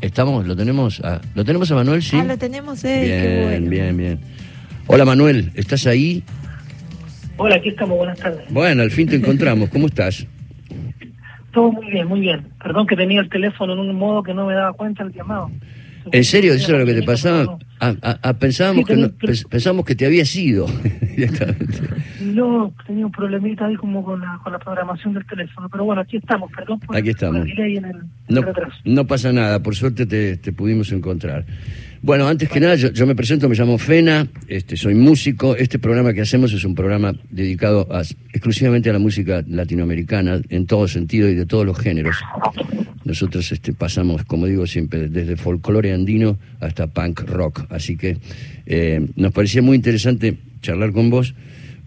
Estamos, 0.00 0.46
lo 0.46 0.56
tenemos 0.56 1.00
a, 1.00 1.20
lo 1.34 1.44
tenemos 1.44 1.70
a 1.70 1.74
Manuel, 1.74 2.02
sí. 2.02 2.16
Ah, 2.18 2.24
lo 2.24 2.38
tenemos, 2.38 2.82
eh, 2.84 3.02
bien, 3.04 3.22
qué 3.22 3.42
bueno. 3.44 3.70
bien, 3.70 3.96
bien. 3.96 4.20
Hola 4.86 5.04
Manuel, 5.04 5.52
¿estás 5.54 5.86
ahí? 5.86 6.22
Hola, 7.36 7.56
aquí 7.56 7.68
estamos, 7.68 7.98
buenas 7.98 8.18
tardes. 8.18 8.44
Bueno, 8.50 8.82
al 8.82 8.90
fin 8.90 9.08
te 9.08 9.16
encontramos. 9.16 9.68
¿Cómo 9.68 9.86
estás? 9.86 10.26
Todo 11.52 11.72
muy 11.72 11.90
bien, 11.90 12.06
muy 12.06 12.20
bien. 12.20 12.48
Perdón 12.62 12.86
que 12.86 12.96
tenía 12.96 13.20
el 13.20 13.28
teléfono 13.28 13.72
en 13.74 13.78
un 13.78 13.94
modo 13.94 14.22
que 14.22 14.32
no 14.32 14.46
me 14.46 14.54
daba 14.54 14.72
cuenta 14.72 15.04
del 15.04 15.12
llamado. 15.12 15.50
¿En 16.10 16.24
serio? 16.24 16.54
¿Eso 16.54 16.70
era 16.70 16.80
lo 16.80 16.86
que 16.86 16.94
te 16.94 17.02
pasaba? 17.02 17.58
Ah, 17.80 17.94
ah, 18.02 18.18
ah, 18.22 18.34
pensábamos, 18.34 18.80
Sí, 18.80 18.84
que 18.84 18.96
no- 18.96 19.08
tenía- 19.08 19.16
pero- 19.18 19.32
pens- 19.32 19.48
pensábamos 19.48 19.84
que 19.86 19.94
te 19.94 20.04
habías 20.06 20.34
ido 20.36 20.66
directamente. 21.16 21.80
No, 22.20 22.74
tenía 22.86 23.06
un 23.06 23.12
problemita 23.12 23.66
ahí 23.66 23.76
como 23.76 24.04
con 24.04 24.20
la, 24.20 24.38
con 24.44 24.52
la 24.52 24.58
programación 24.58 25.14
del 25.14 25.24
teléfono. 25.26 25.68
Pero 25.70 25.84
bueno, 25.84 26.02
aquí 26.02 26.18
estamos, 26.18 26.50
perdón 26.54 26.78
por, 26.80 26.96
Aquí 26.96 27.10
estamos. 27.10 27.40
el 27.46 27.48
delay 27.56 27.76
en 27.78 27.84
el, 27.86 27.96
en 27.96 28.10
No, 28.28 28.40
el 28.40 28.46
retraso. 28.46 28.76
no 28.84 29.06
pasa 29.06 29.32
nada, 29.32 29.62
por 29.62 29.74
suerte 29.74 30.04
te, 30.06 30.36
te 30.36 30.52
pudimos 30.52 30.92
encontrar. 30.92 31.46
Bueno, 32.02 32.26
antes 32.28 32.48
que 32.48 32.60
nada, 32.60 32.76
yo, 32.76 33.06
me 33.06 33.14
presento, 33.14 33.46
me 33.46 33.54
llamo 33.54 33.76
Fena, 33.76 34.26
este, 34.48 34.76
soy 34.78 34.94
músico. 34.94 35.54
Este 35.54 35.78
programa 35.78 36.14
que 36.14 36.22
hacemos 36.22 36.50
es 36.54 36.64
un 36.64 36.74
programa 36.74 37.14
dedicado 37.30 37.86
a- 37.90 38.00
exclusivamente 38.32 38.88
a 38.88 38.94
la 38.94 38.98
música 38.98 39.44
latinoamericana, 39.46 40.40
en 40.48 40.64
todo 40.66 40.88
sentido 40.88 41.28
y 41.28 41.34
de 41.34 41.44
todos 41.44 41.66
los 41.66 41.78
géneros. 41.78 42.16
Nosotros 43.04 43.52
este, 43.52 43.74
pasamos, 43.74 44.24
como 44.24 44.46
digo 44.46 44.66
siempre, 44.66 45.08
desde 45.10 45.36
folclore 45.36 45.92
andino 45.92 46.38
hasta 46.60 46.86
punk 46.86 47.20
rock. 47.28 47.66
Así 47.68 47.98
que 47.98 48.16
eh, 48.64 49.06
nos 49.16 49.32
parecía 49.32 49.60
muy 49.60 49.76
interesante 49.76 50.38
charlar 50.62 50.92
con 50.92 51.10
vos, 51.10 51.34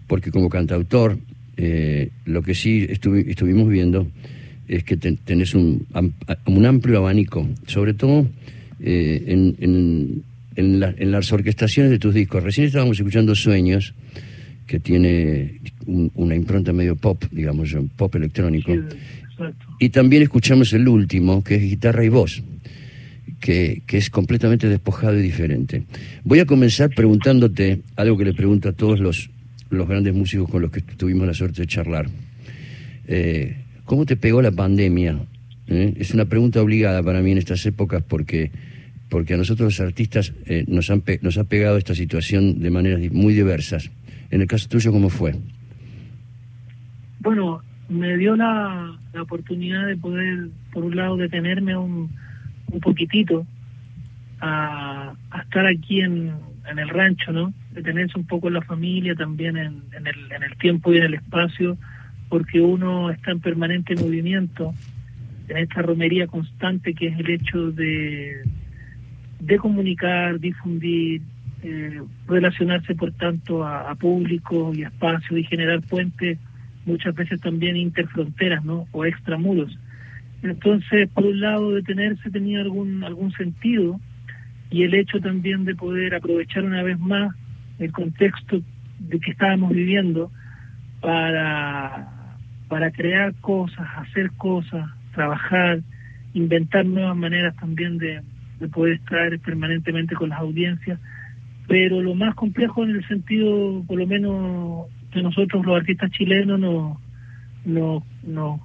porque 0.06 0.30
como 0.30 0.48
cantautor, 0.48 1.18
eh, 1.56 2.10
lo 2.24 2.42
que 2.42 2.54
sí 2.54 2.86
estuvi- 2.88 3.28
estuvimos 3.28 3.68
viendo 3.68 4.06
es 4.68 4.84
que 4.84 4.96
ten- 4.96 5.16
tenés 5.16 5.54
un, 5.54 5.86
un 6.46 6.66
amplio 6.66 6.98
abanico, 6.98 7.48
sobre 7.66 7.94
todo 7.94 8.28
eh, 8.80 9.22
en, 9.26 9.56
en- 9.60 10.22
en 10.56 10.80
la- 10.80 10.94
en 10.96 11.10
las 11.10 11.32
orquestaciones 11.32 11.90
de 11.90 11.98
tus 11.98 12.14
discos. 12.14 12.42
Recién 12.42 12.66
estábamos 12.66 12.98
escuchando 12.98 13.34
Sueños, 13.34 13.92
que 14.66 14.78
tiene 14.80 15.60
un- 15.86 16.10
una 16.14 16.34
impronta 16.34 16.72
medio 16.72 16.96
pop, 16.96 17.24
digamos, 17.32 17.72
un 17.74 17.88
pop 17.88 18.14
electrónico. 18.14 18.72
Sí. 18.72 19.44
Y 19.80 19.88
también 19.88 20.22
escuchamos 20.22 20.72
el 20.72 20.86
último, 20.88 21.42
que 21.42 21.56
es 21.56 21.62
guitarra 21.62 22.04
y 22.04 22.08
voz, 22.08 22.42
que, 23.40 23.82
que 23.86 23.98
es 23.98 24.08
completamente 24.10 24.68
despojado 24.68 25.18
y 25.18 25.22
diferente. 25.22 25.82
Voy 26.22 26.38
a 26.38 26.46
comenzar 26.46 26.90
preguntándote 26.90 27.80
algo 27.96 28.16
que 28.16 28.24
le 28.24 28.32
pregunto 28.32 28.68
a 28.68 28.72
todos 28.72 29.00
los, 29.00 29.28
los 29.70 29.88
grandes 29.88 30.14
músicos 30.14 30.48
con 30.48 30.62
los 30.62 30.70
que 30.70 30.80
tuvimos 30.82 31.26
la 31.26 31.34
suerte 31.34 31.62
de 31.62 31.66
charlar. 31.66 32.06
Eh, 33.08 33.56
¿Cómo 33.84 34.06
te 34.06 34.16
pegó 34.16 34.40
la 34.40 34.52
pandemia? 34.52 35.18
¿Eh? 35.68 35.94
Es 35.98 36.12
una 36.12 36.26
pregunta 36.26 36.60
obligada 36.60 37.02
para 37.02 37.20
mí 37.20 37.32
en 37.32 37.38
estas 37.38 37.64
épocas 37.66 38.02
porque, 38.02 38.50
porque 39.08 39.34
a 39.34 39.36
nosotros 39.36 39.78
los 39.78 39.80
artistas 39.80 40.32
eh, 40.46 40.64
nos, 40.68 40.90
han 40.90 41.02
nos 41.22 41.38
ha 41.38 41.44
pegado 41.44 41.78
esta 41.78 41.94
situación 41.94 42.60
de 42.60 42.70
maneras 42.70 43.00
muy 43.12 43.34
diversas. 43.34 43.90
En 44.30 44.40
el 44.40 44.46
caso 44.46 44.68
tuyo, 44.68 44.92
¿cómo 44.92 45.08
fue? 45.08 45.34
Bueno, 47.20 47.62
me 47.88 48.16
dio 48.16 48.36
la, 48.36 48.98
la 49.12 49.22
oportunidad 49.22 49.86
de 49.86 49.96
poder, 49.96 50.48
por 50.72 50.84
un 50.84 50.96
lado, 50.96 51.16
detenerme 51.16 51.76
un, 51.76 52.10
un 52.70 52.80
poquitito 52.80 53.46
a, 54.40 55.14
a 55.30 55.40
estar 55.42 55.66
aquí 55.66 56.00
en, 56.00 56.32
en 56.70 56.78
el 56.78 56.88
rancho, 56.88 57.32
¿no? 57.32 57.54
Detenerse 57.72 58.18
un 58.18 58.26
poco 58.26 58.48
en 58.48 58.54
la 58.54 58.62
familia, 58.62 59.14
también 59.14 59.56
en, 59.56 59.82
en, 59.96 60.06
el, 60.06 60.32
en 60.32 60.42
el 60.42 60.56
tiempo 60.58 60.92
y 60.92 60.98
en 60.98 61.04
el 61.04 61.14
espacio, 61.14 61.78
porque 62.28 62.60
uno 62.60 63.10
está 63.10 63.30
en 63.30 63.40
permanente 63.40 63.94
movimiento, 63.96 64.74
en 65.48 65.56
esta 65.58 65.82
romería 65.82 66.26
constante 66.26 66.94
que 66.94 67.08
es 67.08 67.18
el 67.18 67.30
hecho 67.30 67.70
de, 67.72 68.42
de 69.40 69.58
comunicar, 69.58 70.40
difundir, 70.40 71.22
eh, 71.62 72.02
relacionarse 72.26 72.94
por 72.94 73.12
tanto 73.12 73.64
a, 73.64 73.94
público 73.94 74.72
y 74.74 74.84
a 74.84 74.88
espacio 74.88 75.36
y 75.38 75.44
generar 75.44 75.80
puentes 75.82 76.38
muchas 76.84 77.14
veces 77.14 77.40
también 77.40 77.76
interfronteras, 77.76 78.64
¿no? 78.64 78.86
O 78.92 79.04
extramuros. 79.04 79.78
Entonces, 80.42 81.08
por 81.08 81.24
un 81.24 81.40
lado, 81.40 81.72
detenerse 81.72 82.30
tenía 82.30 82.60
algún 82.60 83.02
algún 83.02 83.32
sentido 83.32 83.98
y 84.70 84.82
el 84.82 84.94
hecho 84.94 85.20
también 85.20 85.64
de 85.64 85.74
poder 85.74 86.14
aprovechar 86.14 86.64
una 86.64 86.82
vez 86.82 86.98
más 86.98 87.34
el 87.78 87.92
contexto 87.92 88.60
de 88.98 89.20
que 89.20 89.30
estábamos 89.30 89.72
viviendo 89.72 90.30
para 91.00 92.36
para 92.68 92.90
crear 92.90 93.34
cosas, 93.40 93.86
hacer 93.96 94.32
cosas, 94.32 94.90
trabajar, 95.14 95.80
inventar 96.34 96.84
nuevas 96.84 97.16
maneras 97.16 97.54
también 97.56 97.98
de, 97.98 98.20
de 98.60 98.68
poder 98.68 98.94
estar 98.94 99.38
permanentemente 99.40 100.14
con 100.14 100.30
las 100.30 100.40
audiencias. 100.40 100.98
Pero 101.66 102.02
lo 102.02 102.14
más 102.14 102.34
complejo 102.34 102.84
en 102.84 102.90
el 102.90 103.08
sentido, 103.08 103.82
por 103.86 103.98
lo 103.98 104.06
menos, 104.06 104.86
que 105.10 105.22
nosotros 105.22 105.64
los 105.64 105.76
artistas 105.76 106.10
chilenos 106.10 106.58
nos, 106.60 106.98
nos, 107.64 108.02
nos, 108.22 108.60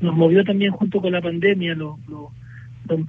nos 0.00 0.14
movió 0.14 0.44
también 0.44 0.72
junto 0.72 1.00
con 1.00 1.12
la 1.12 1.20
pandemia, 1.20 1.74
lo, 1.74 1.98
lo, 2.08 2.30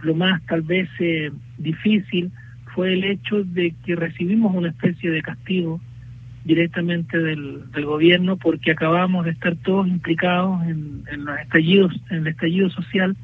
lo, 0.02 0.16
más 0.16 0.44
tal 0.46 0.62
vez 0.62 0.90
eh, 1.00 1.30
difícil 1.58 2.32
fue 2.74 2.94
el 2.94 3.04
hecho 3.04 3.44
de 3.44 3.74
que 3.86 3.96
recibimos 3.96 4.56
una 4.56 4.70
especie 4.70 5.12
de 5.12 5.22
castigo 5.22 5.82
directamente 6.48 7.18
del, 7.18 7.70
del 7.72 7.86
gobierno 7.86 8.38
porque 8.38 8.72
acabamos 8.72 9.26
de 9.26 9.32
estar 9.32 9.56
todos 9.58 9.88
implicados 9.88 10.64
en, 10.64 11.04
en 11.12 11.26
los 11.26 11.40
estallidos, 11.40 11.94
en 12.10 12.18
el 12.18 12.28
estallido 12.28 12.70
social 12.70 13.16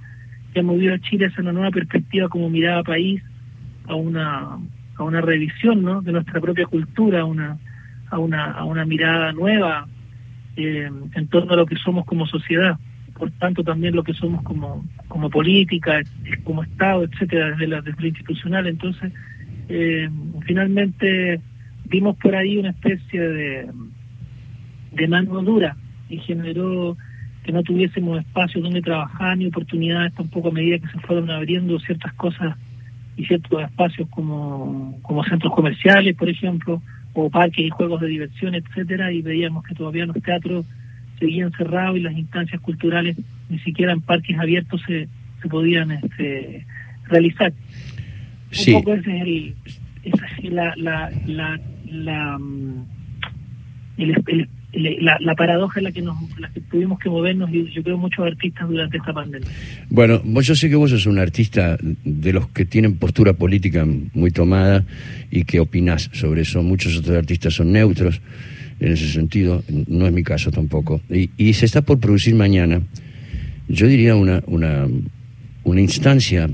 que 0.54 0.60
ha 0.60 0.64
movido 0.64 0.94
a 0.94 1.00
Chile 1.00 1.28
hacia 1.28 1.42
una 1.42 1.54
nueva 1.54 1.72
perspectiva 1.72 2.30
como 2.30 2.50
mirada 2.50 2.84
país, 2.84 3.24
a 3.88 3.96
una 3.96 4.60
a 4.96 5.04
una 5.04 5.22
revisión 5.22 5.84
¿no? 5.84 6.02
de 6.02 6.12
nuestra 6.12 6.40
propia 6.40 6.66
cultura, 6.66 7.22
a 7.22 7.26
una, 7.26 7.58
a 8.10 8.20
una, 8.20 8.52
a 8.52 8.64
una 8.64 8.86
mirada 8.86 9.32
nueva 9.32 9.88
eh, 10.56 10.90
en 11.16 11.28
torno 11.28 11.54
a 11.54 11.58
lo 11.58 11.66
que 11.66 11.76
somos 11.78 12.06
como 12.06 12.28
sociedad, 12.28 12.78
por 13.18 13.32
tanto 13.32 13.64
también 13.64 13.96
lo 13.96 14.04
que 14.04 14.14
somos 14.14 14.44
como, 14.44 14.86
como 15.08 15.30
política, 15.30 16.02
como 16.44 16.64
Estado, 16.64 17.04
etcétera, 17.04 17.52
desde 17.52 17.68
la, 17.68 17.82
desde 17.82 18.02
lo 18.02 18.08
institucional. 18.08 18.68
Entonces, 18.68 19.12
eh, 19.70 20.10
finalmente 20.46 21.42
vimos 21.86 22.18
por 22.18 22.36
ahí 22.36 22.58
una 22.58 22.72
especie 22.72 23.20
de, 23.20 23.72
de 24.92 25.08
mano 25.08 25.42
dura 25.42 25.76
y 26.10 26.18
generó 26.18 26.98
que 27.44 27.52
no 27.52 27.62
tuviésemos 27.64 28.20
espacios 28.20 28.64
donde 28.64 28.82
trabajar 28.82 29.38
ni 29.38 29.48
oportunidades 29.48 30.14
tampoco 30.14 30.50
a 30.50 30.52
medida 30.52 30.80
que 30.80 30.88
se 30.88 31.00
fueron 31.00 31.30
abriendo 31.30 31.78
ciertas 31.80 32.14
cosas 32.14 32.56
y 33.18 33.26
ciertos 33.26 33.62
espacios 33.62 34.08
como, 34.10 34.98
como 35.02 35.24
centros 35.24 35.54
comerciales, 35.54 36.16
por 36.16 36.30
ejemplo, 36.30 36.82
o 37.14 37.30
parques 37.30 37.66
y 37.66 37.70
juegos 37.70 38.02
de 38.02 38.08
diversión, 38.08 38.56
etcétera, 38.56 39.12
y 39.12 39.22
veíamos 39.22 39.64
que 39.64 39.76
todavía 39.76 40.06
los 40.06 40.20
teatros 40.22 40.66
seguían 41.20 41.52
cerrados 41.52 41.98
y 41.98 42.02
las 42.02 42.18
instancias 42.18 42.60
culturales 42.62 43.18
ni 43.50 43.60
siquiera 43.60 43.94
en 43.94 44.02
parques 44.02 44.38
abiertos 44.40 44.82
se, 44.88 45.08
se 45.42 45.48
podían 45.48 45.92
este, 45.92 46.66
realizar. 47.08 47.54
Sí. 48.52 48.74
Un 48.74 48.82
poco 48.82 48.96
ese 48.96 49.16
es 49.16 49.22
el, 49.22 49.56
esa 50.04 50.26
es 50.26 50.44
la, 50.52 50.74
la, 50.76 51.12
la, 51.28 51.60
la, 51.94 52.38
mm, 52.38 52.86
la, 54.74 55.18
la 55.20 55.36
paradoja 55.36 55.80
en 55.80 55.84
la 55.86 55.92
que 55.92 56.02
nos 56.02 56.18
tuvimos 56.70 57.00
que 57.00 57.10
movernos 57.10 57.50
y 57.54 57.70
yo 57.72 57.84
creo 57.84 57.98
muchos 57.98 58.26
artistas 58.26 58.68
durante 58.68 58.98
esta 58.98 59.14
pandemia. 59.14 59.48
Bueno, 59.90 60.22
vos, 60.24 60.46
yo 60.48 60.56
sé 60.56 60.70
que 60.70 60.76
vos 60.76 60.90
sos 60.90 61.06
un 61.06 61.20
artista 61.20 61.78
de 62.04 62.34
los 62.34 62.48
que 62.50 62.66
tienen 62.66 62.98
postura 62.98 63.34
política 63.34 63.86
muy 64.14 64.32
tomada 64.32 64.84
y 65.30 65.44
que 65.44 65.60
opinás 65.60 66.10
sobre 66.14 66.42
eso. 66.42 66.64
Muchos 66.64 66.98
otros 66.98 67.16
artistas 67.16 67.54
son 67.54 67.72
neutros 67.72 68.22
en 68.80 68.94
ese 68.94 69.08
sentido, 69.08 69.64
no 69.88 70.08
es 70.08 70.14
mi 70.14 70.24
caso 70.24 70.52
tampoco. 70.52 71.02
Y, 71.10 71.30
y 71.38 71.54
se 71.54 71.66
está 71.66 71.84
por 71.84 72.00
producir 72.00 72.36
mañana, 72.36 72.82
yo 73.68 73.88
diría 73.88 74.16
una, 74.16 74.44
una, 74.48 74.88
una 75.64 75.82
instancia 75.82 76.50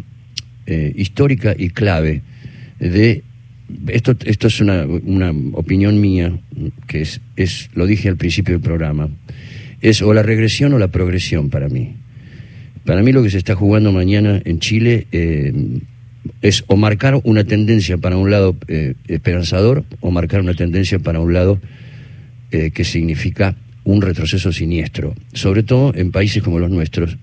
eh, 0.66 0.94
histórica 0.96 1.56
y 1.58 1.70
clave 1.70 2.22
de 2.80 3.24
esto, 3.88 4.16
esto 4.26 4.48
es 4.48 4.62
una, 4.62 4.86
una 4.86 5.32
opinión 5.54 6.00
mía, 6.02 6.40
que 6.88 7.02
es, 7.02 7.22
es, 7.36 7.70
lo 7.74 7.86
dije 7.86 8.10
al 8.10 8.18
principio 8.18 8.54
del 8.54 8.62
programa, 8.62 9.10
es 9.82 10.02
o 10.02 10.14
la 10.14 10.24
regresión 10.24 10.74
o 10.74 10.80
la 10.80 10.90
progresión 10.90 11.50
para 11.50 11.70
mí. 11.70 11.96
Para 12.86 13.04
mí 13.04 13.12
lo 13.12 13.24
que 13.24 13.30
se 13.30 13.38
está 13.38 13.56
jugando 13.56 13.92
mañana 13.92 14.42
en 14.46 14.60
Chile 14.60 15.08
eh, 15.12 15.54
es 16.42 16.64
o 16.68 16.76
marcar 16.76 17.20
una 17.24 17.44
tendencia 17.44 17.98
para 17.98 18.18
un 18.18 18.32
lado 18.32 18.56
eh, 18.68 18.96
esperanzador 19.08 19.86
o 20.00 20.12
marcar 20.12 20.42
una 20.42 20.54
tendencia 20.54 21.00
para 21.00 21.20
un 21.20 21.34
lado 21.34 21.60
eh, 22.52 22.72
que 22.72 22.84
significa 22.84 23.56
un 23.84 24.02
retroceso 24.02 24.52
siniestro, 24.52 25.16
sobre 25.34 25.64
todo 25.64 25.94
en 25.96 26.12
países 26.12 26.44
como 26.44 26.60
los 26.60 26.70
nuestros, 26.70 27.18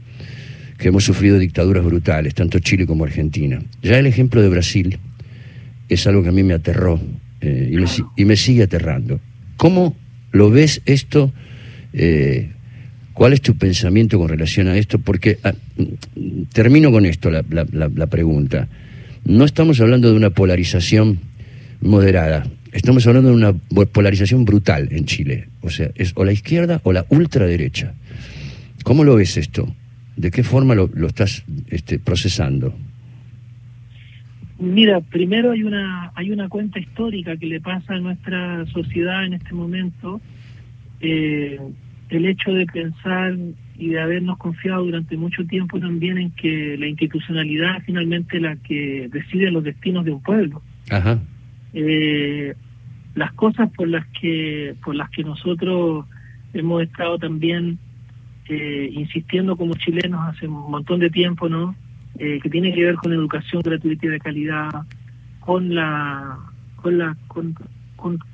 que 0.79 0.89
hemos 0.89 1.05
sufrido 1.05 1.39
dictaduras 1.39 1.85
brutales, 1.85 2.35
tanto 2.35 2.59
Chile 2.59 2.87
como 2.87 3.05
Argentina. 3.05 3.63
Ya 3.83 3.99
el 3.99 4.07
ejemplo 4.07 4.43
de 4.43 4.49
Brasil 4.49 4.99
es 5.89 6.07
algo 6.07 6.23
que 6.23 6.31
a 6.31 6.33
mí 6.33 6.43
me 6.43 6.55
aterró 6.55 7.01
eh, 7.41 7.77
y, 8.17 8.25
me, 8.25 8.37
sigue 8.37 8.65
aterrando. 8.65 9.21
¿Cómo 9.57 9.97
lo 10.33 10.51
ves 10.51 10.83
esto 10.85 11.33
eh, 11.93 12.51
¿Cuál 13.17 13.33
es 13.33 13.41
tu 13.41 13.57
pensamiento 13.57 14.19
con 14.19 14.29
relación 14.29 14.69
a 14.69 14.77
esto? 14.77 14.99
Porque 14.99 15.39
ah, 15.43 15.55
termino 16.53 16.93
con 16.93 17.07
esto 17.07 17.31
la, 17.31 18.07
pregunta. 18.09 18.69
No 19.25 19.47
estamos 19.47 19.81
hablando 19.81 20.11
de 20.11 20.17
una 20.17 20.29
polarización 20.29 21.21
moderada, 21.81 22.47
estamos 22.73 23.07
hablando 23.07 23.31
de 23.31 23.35
una 23.35 23.55
polarización 23.55 24.45
brutal 24.45 24.89
en 24.91 25.07
Chile. 25.07 25.49
O 25.63 25.71
sea, 25.71 25.91
es 25.95 26.13
o 26.15 26.27
la 26.27 26.33
izquierda 26.33 26.83
o 26.85 26.93
la 26.93 27.07
ultraderecha. 27.09 27.95
¿Cómo 28.83 29.03
lo 29.03 29.17
ves 29.17 29.39
esto? 29.39 29.75
¿De 30.15 30.31
qué 30.31 30.43
forma 30.43 30.75
lo, 30.75 30.91
lo 30.93 31.07
estás 31.07 31.43
este, 31.69 31.99
procesando? 31.99 32.77
Mira, 34.59 35.01
primero 35.01 35.53
hay 35.53 35.63
una 35.63 36.13
hay 36.15 36.31
una 36.31 36.49
cuenta 36.49 36.79
histórica 36.79 37.37
que 37.37 37.47
le 37.47 37.61
pasa 37.61 37.95
a 37.95 38.01
nuestra 38.01 38.65
sociedad 38.67 39.25
en 39.25 39.35
este 39.35 39.53
momento. 39.55 40.21
Eh, 41.01 41.61
el 42.09 42.27
hecho 42.27 42.53
de 42.53 42.67
pensar 42.67 43.37
y 43.77 43.89
de 43.89 44.01
habernos 44.01 44.39
confiado 44.39 44.85
durante 44.85 45.17
mucho 45.17 45.45
tiempo 45.45 45.79
también 45.79 46.17
en 46.19 46.31
que 46.31 46.77
la 46.79 46.87
institucionalidad 46.87 47.79
es 47.79 47.85
finalmente 47.85 48.41
la 48.41 48.57
que 48.57 49.09
decide 49.13 49.51
los 49.51 49.65
destinos 49.65 50.05
de 50.05 50.13
un 50.13 50.23
pueblo. 50.23 50.63
Ajá. 50.91 51.19
Eh, 51.75 52.55
las 53.15 53.33
cosas 53.33 53.71
por 53.73 53.89
las 53.89 54.07
que 54.21 54.75
por 54.83 54.95
las 54.95 55.11
que 55.11 55.25
nosotros 55.25 56.07
hemos 56.55 56.83
estado 56.83 57.19
también 57.19 57.79
eh, 58.49 58.89
insistiendo 58.93 59.57
como 59.57 59.75
chilenos 59.75 60.21
hace 60.29 60.47
un 60.47 60.71
montón 60.71 61.01
de 61.01 61.11
tiempo, 61.11 61.49
¿no? 61.49 61.75
Eh, 62.19 62.41
que 62.43 62.49
tiene 62.49 62.73
que 62.73 62.83
ver 62.83 62.95
con 62.95 63.13
educación 63.13 63.61
gratuita 63.63 64.07
y 64.07 64.11
de 64.11 64.19
calidad, 64.19 64.71
con 65.41 65.75
la 65.75 66.39
con 66.77 66.97
la 66.97 67.17
con, 67.27 67.55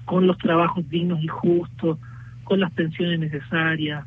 con, 0.05 0.27
los 0.27 0.39
trabajos 0.39 0.89
dignos 0.89 1.23
y 1.23 1.27
justos, 1.27 1.99
con 2.45 2.61
las 2.61 2.71
pensiones 2.73 3.19
necesarias, 3.19 4.05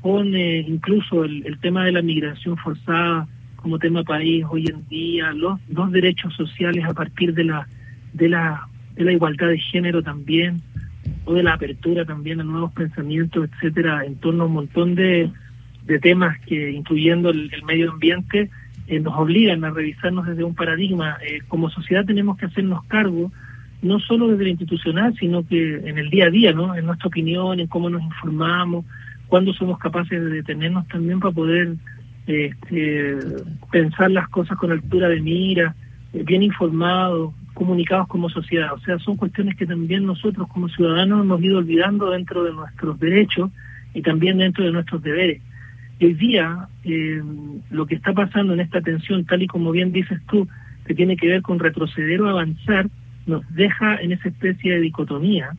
con 0.00 0.34
eh, 0.34 0.64
incluso 0.66 1.24
el, 1.24 1.58
tema 1.60 1.84
de 1.84 1.92
la 1.92 2.00
migración 2.00 2.56
forzada 2.56 3.26
como 3.56 3.78
tema 3.78 4.02
país 4.02 4.46
hoy 4.48 4.66
en 4.66 4.88
día, 4.88 5.32
los 5.32 5.60
dos 5.68 5.92
derechos 5.92 6.34
sociales 6.34 6.84
a 6.86 6.94
partir 6.94 7.34
de 7.34 7.44
la 7.44 7.66
de 8.14 8.30
la 8.30 8.66
de 8.94 9.04
la 9.04 9.12
igualdad 9.12 9.48
de 9.48 9.58
género 9.58 10.02
también 10.02 10.62
o 11.26 11.34
de 11.34 11.42
la 11.42 11.52
apertura 11.52 12.06
también 12.06 12.40
a 12.40 12.44
nuevos 12.44 12.72
pensamientos, 12.72 13.50
etcétera, 13.52 14.06
en 14.06 14.16
torno 14.16 14.44
a 14.44 14.46
un 14.46 14.54
montón 14.54 14.94
de, 14.94 15.30
de 15.84 15.98
temas 15.98 16.38
que 16.46 16.70
incluyendo 16.70 17.28
el 17.28 17.50
medio 17.66 17.92
ambiente 17.92 18.48
eh, 18.88 19.00
nos 19.00 19.16
obligan 19.18 19.64
a 19.64 19.70
revisarnos 19.70 20.26
desde 20.26 20.44
un 20.44 20.54
paradigma. 20.54 21.18
Eh, 21.22 21.40
como 21.46 21.68
sociedad 21.68 22.06
tenemos 22.06 22.38
que 22.38 22.46
hacernos 22.46 22.84
cargo, 22.84 23.30
no 23.82 24.00
solo 24.00 24.28
desde 24.28 24.44
lo 24.44 24.50
institucional, 24.50 25.14
sino 25.18 25.46
que 25.46 25.76
en 25.76 25.98
el 25.98 26.08
día 26.08 26.26
a 26.26 26.30
día, 26.30 26.52
¿no? 26.52 26.74
en 26.74 26.86
nuestra 26.86 27.08
opinión, 27.08 27.60
en 27.60 27.66
cómo 27.66 27.90
nos 27.90 28.02
informamos, 28.02 28.86
cuándo 29.26 29.52
somos 29.52 29.78
capaces 29.78 30.20
de 30.20 30.30
detenernos 30.30 30.88
también 30.88 31.20
para 31.20 31.34
poder 31.34 31.74
este, 32.26 33.18
pensar 33.70 34.10
las 34.10 34.28
cosas 34.30 34.56
con 34.56 34.72
altura 34.72 35.08
de 35.08 35.20
mira, 35.20 35.74
eh, 36.14 36.22
bien 36.24 36.42
informados, 36.42 37.34
comunicados 37.52 38.08
como 38.08 38.30
sociedad. 38.30 38.72
O 38.72 38.80
sea, 38.80 38.98
son 38.98 39.16
cuestiones 39.16 39.54
que 39.56 39.66
también 39.66 40.06
nosotros 40.06 40.48
como 40.48 40.68
ciudadanos 40.70 41.20
hemos 41.20 41.42
ido 41.42 41.58
olvidando 41.58 42.10
dentro 42.10 42.42
de 42.42 42.52
nuestros 42.52 42.98
derechos 42.98 43.50
y 43.92 44.00
también 44.00 44.38
dentro 44.38 44.64
de 44.64 44.72
nuestros 44.72 45.02
deberes. 45.02 45.42
Hoy 46.00 46.14
día, 46.14 46.68
eh, 46.84 47.20
lo 47.70 47.86
que 47.86 47.96
está 47.96 48.12
pasando 48.12 48.52
en 48.54 48.60
esta 48.60 48.80
tensión, 48.80 49.24
tal 49.24 49.42
y 49.42 49.48
como 49.48 49.72
bien 49.72 49.90
dices 49.90 50.20
tú, 50.30 50.46
que 50.86 50.94
tiene 50.94 51.16
que 51.16 51.26
ver 51.26 51.42
con 51.42 51.58
retroceder 51.58 52.22
o 52.22 52.28
avanzar, 52.28 52.88
nos 53.26 53.42
deja 53.54 53.96
en 53.96 54.12
esa 54.12 54.28
especie 54.28 54.74
de 54.74 54.80
dicotomía, 54.80 55.50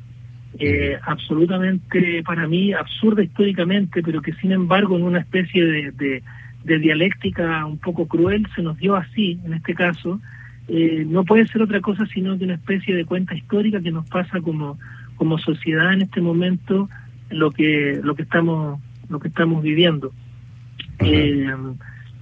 eh, 0.58 0.98
absolutamente 1.04 2.24
para 2.24 2.48
mí 2.48 2.74
absurda 2.74 3.22
históricamente, 3.22 4.02
pero 4.02 4.22
que 4.22 4.34
sin 4.34 4.52
embargo 4.52 4.96
en 4.96 5.04
una 5.04 5.20
especie 5.20 5.92
de, 5.92 6.24
dialéctica 6.64 7.66
un 7.66 7.78
poco 7.78 8.08
cruel 8.08 8.48
se 8.56 8.62
nos 8.62 8.78
dio 8.78 8.96
así, 8.96 9.40
en 9.44 9.54
este 9.54 9.74
caso, 9.74 10.20
eh, 10.68 11.06
no 11.08 11.24
puede 11.26 11.48
ser 11.48 11.62
otra 11.62 11.82
cosa 11.82 12.06
sino 12.08 12.38
que 12.38 12.46
una 12.46 12.56
especie 12.56 12.96
de 12.96 13.06
cuenta 13.06 13.36
histórica 13.36 13.82
que 13.82 13.92
nos 13.92 14.08
pasa 14.10 14.40
como, 14.42 14.80
como 15.16 15.38
sociedad 15.38 15.94
en 15.94 16.04
este 16.04 16.22
momento 16.22 16.90
lo 17.30 17.52
que, 17.52 18.00
lo 18.04 18.16
que 18.16 18.24
estamos, 18.24 18.80
lo 19.10 19.20
que 19.20 19.28
estamos 19.28 19.62
viviendo. 19.62 20.14
Eh, 21.00 21.48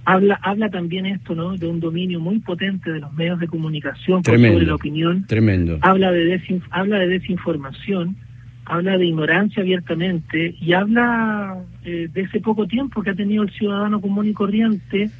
habla 0.04 0.38
habla 0.42 0.70
también 0.70 1.06
esto 1.06 1.34
no 1.34 1.56
de 1.56 1.66
un 1.66 1.80
dominio 1.80 2.20
muy 2.20 2.38
potente 2.40 2.90
de 2.90 3.00
los 3.00 3.12
medios 3.12 3.38
de 3.40 3.46
comunicación 3.46 4.24
sobre 4.24 4.64
la 4.64 4.74
opinión. 4.74 5.26
tremendo. 5.26 5.78
Habla 5.82 6.12
de 6.12 6.40
habla 6.70 6.98
de 6.98 7.08
desinformación 7.08 8.16
habla 8.64 8.98
de 8.98 9.06
ignorancia 9.06 9.62
abiertamente 9.62 10.54
y 10.60 10.72
habla 10.72 11.58
eh, 11.84 12.08
de 12.12 12.20
ese 12.20 12.40
poco 12.40 12.66
tiempo 12.66 13.02
que 13.02 13.10
ha 13.10 13.14
tenido 13.14 13.42
el 13.42 13.50
ciudadano 13.50 14.00
común 14.00 14.28
y 14.28 14.32
corriente 14.34 15.10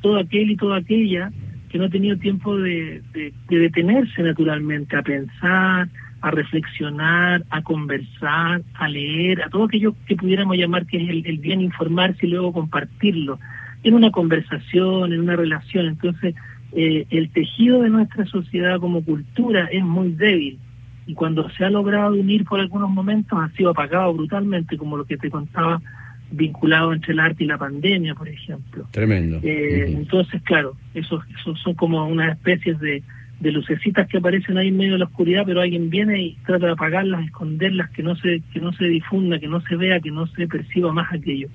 todo 0.00 0.18
aquel 0.18 0.50
y 0.50 0.56
toda 0.56 0.78
aquella 0.78 1.30
que 1.68 1.78
no 1.78 1.84
ha 1.86 1.88
tenido 1.88 2.16
tiempo 2.16 2.56
de, 2.56 3.02
de 3.12 3.58
detenerse 3.58 4.22
naturalmente 4.22 4.96
a 4.96 5.02
pensar 5.02 5.88
a 6.22 6.30
reflexionar, 6.30 7.44
a 7.50 7.62
conversar, 7.62 8.62
a 8.74 8.88
leer, 8.88 9.42
a 9.42 9.50
todo 9.50 9.64
aquello 9.64 9.94
que 10.06 10.16
pudiéramos 10.16 10.56
llamar 10.56 10.86
que 10.86 10.96
es 10.96 11.26
el, 11.26 11.38
bien 11.38 11.60
informarse 11.60 12.26
y 12.26 12.30
luego 12.30 12.52
compartirlo 12.52 13.40
en 13.82 13.94
una 13.94 14.12
conversación, 14.12 15.12
en 15.12 15.20
una 15.20 15.34
relación. 15.34 15.86
Entonces, 15.86 16.36
eh, 16.74 17.06
el 17.10 17.30
tejido 17.30 17.82
de 17.82 17.90
nuestra 17.90 18.24
sociedad 18.26 18.78
como 18.78 19.04
cultura 19.04 19.66
es 19.66 19.82
muy 19.82 20.12
débil 20.12 20.60
y 21.06 21.14
cuando 21.14 21.50
se 21.50 21.64
ha 21.64 21.70
logrado 21.70 22.12
unir 22.12 22.44
por 22.44 22.60
algunos 22.60 22.88
momentos 22.88 23.36
ha 23.36 23.50
sido 23.56 23.70
apagado 23.70 24.14
brutalmente, 24.14 24.78
como 24.78 24.96
lo 24.96 25.04
que 25.04 25.16
te 25.16 25.28
contaba 25.28 25.82
vinculado 26.30 26.92
entre 26.92 27.14
el 27.14 27.20
arte 27.20 27.42
y 27.42 27.48
la 27.48 27.58
pandemia, 27.58 28.14
por 28.14 28.28
ejemplo. 28.28 28.86
Tremendo. 28.92 29.40
Eh, 29.42 29.86
entonces, 29.88 30.40
claro, 30.42 30.76
esos, 30.94 31.24
esos 31.36 31.60
son 31.60 31.74
como 31.74 32.06
unas 32.06 32.36
especies 32.36 32.78
de, 32.78 33.02
de 33.42 33.50
lucecitas 33.50 34.06
que 34.06 34.18
aparecen 34.18 34.56
ahí 34.56 34.68
en 34.68 34.76
medio 34.76 34.92
de 34.92 35.00
la 35.00 35.06
oscuridad, 35.06 35.42
pero 35.44 35.60
alguien 35.60 35.90
viene 35.90 36.22
y 36.22 36.36
trata 36.46 36.66
de 36.66 36.72
apagarlas, 36.72 37.24
esconderlas, 37.26 37.90
que 37.90 38.02
no 38.04 38.14
se 38.14 38.40
que 38.52 38.60
no 38.60 38.72
se 38.72 38.84
difunda, 38.84 39.40
que 39.40 39.48
no 39.48 39.60
se 39.62 39.74
vea, 39.74 39.98
que 39.98 40.12
no 40.12 40.28
se 40.28 40.46
perciba 40.46 40.92
más 40.92 41.12
aquello. 41.12 41.48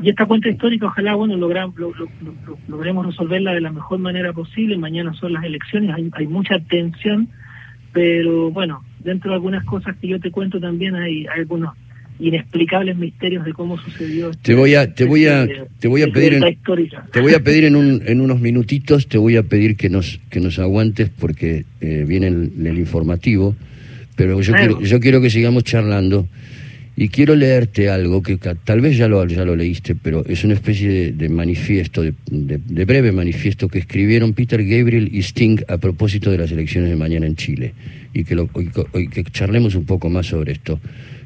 Y 0.00 0.10
esta 0.10 0.26
cuenta 0.26 0.48
histórica, 0.48 0.86
ojalá, 0.86 1.16
bueno, 1.16 1.36
logramos, 1.36 1.74
logremos 2.68 3.06
resolverla 3.06 3.54
de 3.54 3.62
la 3.62 3.72
mejor 3.72 3.98
manera 3.98 4.32
posible. 4.32 4.76
Mañana 4.76 5.14
son 5.14 5.32
las 5.32 5.42
elecciones, 5.42 5.94
hay, 5.94 6.10
hay 6.12 6.26
mucha 6.28 6.60
tensión, 6.60 7.28
pero 7.92 8.50
bueno, 8.50 8.84
dentro 9.00 9.30
de 9.30 9.36
algunas 9.36 9.64
cosas 9.64 9.96
que 9.96 10.06
yo 10.06 10.20
te 10.20 10.30
cuento 10.30 10.60
también 10.60 10.94
hay 10.94 11.26
algunos 11.26 11.74
inexplicables 12.18 12.96
misterios 12.96 13.44
de 13.44 13.52
cómo 13.52 13.78
sucedió. 13.78 14.30
Te 14.42 14.54
voy 14.54 14.74
a, 14.74 14.94
te 14.94 15.04
voy 15.04 15.26
a, 15.26 15.46
te 15.78 15.88
voy 15.88 16.02
a 16.02 16.08
pedir, 16.08 16.34
en, 16.34 16.58
te 17.12 17.20
voy 17.20 17.34
a 17.34 17.40
pedir 17.40 17.64
en, 17.64 17.76
un, 17.76 18.02
en 18.06 18.20
unos 18.20 18.40
minutitos, 18.40 19.06
te 19.06 19.18
voy 19.18 19.36
a 19.36 19.42
pedir 19.42 19.76
que 19.76 19.90
nos, 19.90 20.20
que 20.30 20.40
nos 20.40 20.58
aguantes 20.58 21.10
porque 21.10 21.64
eh, 21.80 22.04
viene 22.06 22.28
el, 22.28 22.78
informativo, 22.78 23.54
pero 24.16 24.40
yo 24.40 24.54
quiero, 24.54 24.80
yo 24.80 25.00
quiero 25.00 25.20
que 25.20 25.30
sigamos 25.30 25.64
charlando 25.64 26.26
y 26.96 27.10
quiero 27.10 27.34
leerte 27.34 27.90
algo 27.90 28.22
que 28.22 28.38
tal 28.38 28.80
vez 28.80 28.96
ya 28.96 29.06
lo, 29.06 29.26
ya 29.26 29.44
lo 29.44 29.54
leíste, 29.54 29.94
pero 29.94 30.24
es 30.26 30.44
una 30.44 30.54
especie 30.54 31.12
de, 31.12 31.28
manifiesto, 31.28 32.02
de, 32.02 32.14
de, 32.30 32.84
breve 32.86 33.12
manifiesto 33.12 33.68
que 33.68 33.78
escribieron 33.78 34.32
Peter 34.32 34.64
Gabriel 34.64 35.10
y 35.12 35.18
Sting 35.18 35.58
a 35.68 35.76
propósito 35.76 36.30
de 36.30 36.38
las 36.38 36.50
elecciones 36.50 36.88
de 36.88 36.96
mañana 36.96 37.26
en 37.26 37.36
Chile 37.36 37.74
y 38.14 38.24
que, 38.24 38.34
lo, 38.34 38.48
y 38.94 39.08
que 39.08 39.24
charlemos 39.24 39.74
un 39.74 39.84
poco 39.84 40.08
más 40.08 40.26
sobre 40.26 40.52
esto 40.52 40.80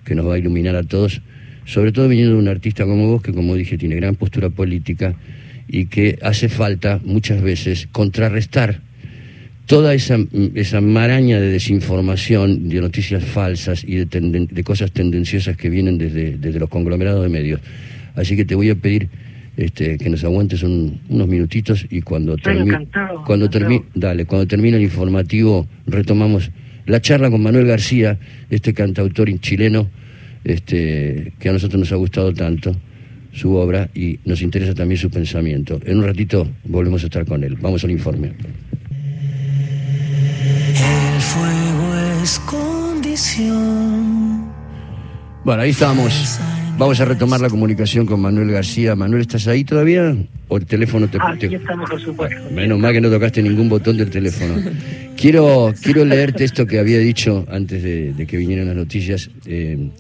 que 0.04 0.14
nos 0.14 0.26
va 0.26 0.34
a 0.34 0.38
iluminar 0.38 0.76
a 0.76 0.82
todos, 0.82 1.22
sobre 1.64 1.92
todo 1.92 2.08
viniendo 2.08 2.34
de 2.34 2.40
un 2.40 2.48
artista 2.48 2.84
como 2.84 3.06
vos, 3.06 3.22
que 3.22 3.32
como 3.32 3.54
dije 3.54 3.78
tiene 3.78 3.96
gran 3.96 4.16
postura 4.16 4.50
política 4.50 5.14
y 5.68 5.86
que 5.86 6.18
hace 6.22 6.48
falta 6.48 7.00
muchas 7.04 7.42
veces 7.42 7.88
contrarrestar 7.92 8.80
toda 9.66 9.94
esa, 9.94 10.18
esa 10.56 10.80
maraña 10.80 11.38
de 11.38 11.48
desinformación, 11.48 12.68
de 12.68 12.80
noticias 12.80 13.24
falsas 13.24 13.84
y 13.84 14.04
de, 14.04 14.48
de 14.50 14.64
cosas 14.64 14.90
tendenciosas 14.90 15.56
que 15.56 15.70
vienen 15.70 15.96
desde, 15.96 16.36
desde, 16.38 16.58
los 16.58 16.68
conglomerados 16.68 17.22
de 17.22 17.28
medios. 17.28 17.60
Así 18.16 18.34
que 18.34 18.44
te 18.44 18.56
voy 18.56 18.70
a 18.70 18.74
pedir 18.74 19.08
este, 19.56 19.96
que 19.96 20.10
nos 20.10 20.24
aguantes 20.24 20.64
unos 20.64 21.28
minutitos 21.28 21.86
y 21.88 22.00
cuando 22.02 22.36
termine 22.36 22.88
cuando 23.26 23.50
termine 23.50 23.84
dale 23.94 24.24
cuando 24.24 24.46
termine 24.46 24.76
el 24.76 24.82
informativo 24.82 25.66
retomamos 25.86 26.50
la 26.90 27.00
charla 27.00 27.30
con 27.30 27.42
Manuel 27.42 27.66
García, 27.66 28.18
este 28.50 28.74
cantautor 28.74 29.30
chileno, 29.40 29.88
este, 30.44 31.32
que 31.38 31.48
a 31.48 31.52
nosotros 31.52 31.78
nos 31.78 31.92
ha 31.92 31.96
gustado 31.96 32.34
tanto 32.34 32.74
su 33.32 33.54
obra 33.54 33.88
y 33.94 34.18
nos 34.24 34.42
interesa 34.42 34.74
también 34.74 34.98
su 34.98 35.08
pensamiento. 35.08 35.78
En 35.84 35.98
un 35.98 36.04
ratito 36.04 36.48
volvemos 36.64 37.02
a 37.02 37.06
estar 37.06 37.24
con 37.24 37.44
él. 37.44 37.56
Vamos 37.60 37.84
al 37.84 37.92
informe. 37.92 38.32
El 40.74 41.20
fuego 41.20 41.94
es 42.22 42.38
condición. 42.40 43.60
Bueno, 45.44 45.62
ahí 45.62 45.70
estamos. 45.70 46.40
Vamos 46.76 47.00
a 47.00 47.04
retomar 47.04 47.40
la 47.40 47.50
comunicación 47.50 48.04
con 48.06 48.20
Manuel 48.20 48.50
García. 48.50 48.96
Manuel, 48.96 49.20
¿estás 49.20 49.46
ahí 49.46 49.64
todavía? 49.64 50.16
¿O 50.48 50.56
el 50.56 50.66
teléfono 50.66 51.06
te... 51.08 51.18
Ah, 51.18 51.32
aquí 51.34 51.54
estamos, 51.54 51.88
por 51.88 52.00
supuesto. 52.00 52.50
Menos 52.50 52.78
mal 52.78 52.92
que 52.92 53.00
no 53.00 53.10
tocaste 53.10 53.42
ningún 53.42 53.68
botón 53.68 53.96
del 53.96 54.10
teléfono. 54.10 54.54
quiero, 55.20 55.74
quiero 55.82 56.04
leerte 56.04 56.44
esto 56.44 56.66
que 56.66 56.78
había 56.78 56.98
dicho 56.98 57.44
antes 57.50 57.82
de, 57.82 58.26
que 58.26 58.36
vinieran 58.36 58.66
las 58.66 58.76
noticias. 58.76 59.30
Eh, 59.46 59.90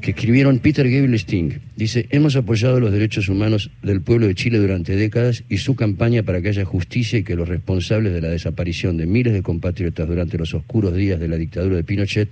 que 0.00 0.10
escribieron 0.10 0.58
Peter 0.58 0.84
Gabriel 0.84 1.14
Sting. 1.14 1.52
Dice, 1.74 2.06
hemos 2.10 2.36
apoyado 2.36 2.78
los 2.80 2.92
derechos 2.92 3.30
humanos 3.30 3.70
del 3.82 4.02
pueblo 4.02 4.26
de 4.26 4.34
Chile 4.34 4.58
durante 4.58 4.94
décadas 4.94 5.42
y 5.48 5.56
su 5.56 5.74
campaña 5.74 6.22
para 6.22 6.42
que 6.42 6.50
haya 6.50 6.66
justicia 6.66 7.18
y 7.18 7.24
que 7.24 7.34
los 7.34 7.48
responsables 7.48 8.12
de 8.12 8.20
la 8.20 8.28
desaparición 8.28 8.98
de 8.98 9.06
miles 9.06 9.32
de 9.32 9.42
compatriotas 9.42 10.06
durante 10.06 10.36
los 10.36 10.52
oscuros 10.52 10.94
días 10.94 11.18
de 11.18 11.28
la 11.28 11.36
dictadura 11.36 11.76
de 11.76 11.84
Pinochet 11.84 12.28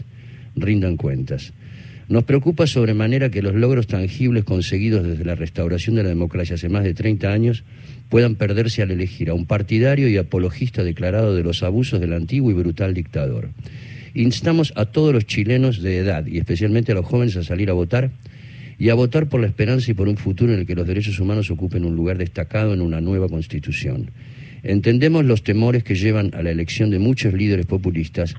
rindan 0.57 0.99
cuentas. 0.99 1.55
Nos 2.09 2.25
preocupa 2.25 2.67
sobremanera 2.67 3.31
que 3.31 3.43
los 3.43 3.55
logros 3.55 3.87
tangibles 3.87 4.45
conseguidos 4.45 5.07
desde 5.07 5.25
la 5.25 5.35
restauración 5.35 5.97
de 5.97 6.03
la 6.03 6.11
democracia 6.11 6.57
hace 6.57 6.69
más 6.69 6.85
de 6.85 6.93
30 6.93 7.33
años 7.33 7.65
puedan 8.11 8.35
perderse 8.35 8.83
al 8.83 8.91
elegir 8.91 9.31
a 9.31 9.35
un 9.35 9.47
partidario 9.47 10.09
y 10.09 10.19
apologista 10.19 10.85
declarado 10.85 11.35
de 11.35 11.43
los 11.43 11.63
abusos 11.63 12.01
del 12.01 12.13
antiguo 12.13 12.51
y 12.51 12.55
brutal 12.55 12.93
dictador. 12.93 13.51
Instamos 14.13 14.73
a 14.77 14.87
todos 14.87 15.13
los 15.13 15.27
chilenos 15.27 15.83
de 15.83 15.99
edad 15.99 16.27
y 16.27 16.39
especialmente 16.39 16.93
a 16.93 16.95
los 16.95 17.07
jóvenes 17.07 17.37
a 17.37 17.43
salir 17.43 17.71
a 17.71 17.73
votar 17.73 18.11
y 18.79 18.91
a 18.91 18.95
votar 18.95 19.29
por 19.29 19.41
la 19.41 19.47
esperanza 19.47 19.91
y 19.91 19.95
por 19.95 20.09
un 20.09 20.17
futuro 20.17 20.53
en 20.53 20.61
el 20.61 20.67
que 20.67 20.75
los 20.75 20.87
derechos 20.87 21.19
humanos 21.19 21.51
ocupen 21.51 21.85
un 21.85 21.97
lugar 21.97 22.19
destacado 22.19 22.75
en 22.75 22.83
una 22.83 23.01
nueva 23.01 23.29
constitución. 23.29 24.11
Entendemos 24.63 25.25
los 25.25 25.43
temores 25.43 25.85
que 25.85 25.95
llevan 25.95 26.31
a 26.35 26.43
la 26.43 26.51
elección 26.51 26.91
de 26.91 26.99
muchos 26.99 27.35
líderes 27.35 27.67
populistas, 27.67 28.35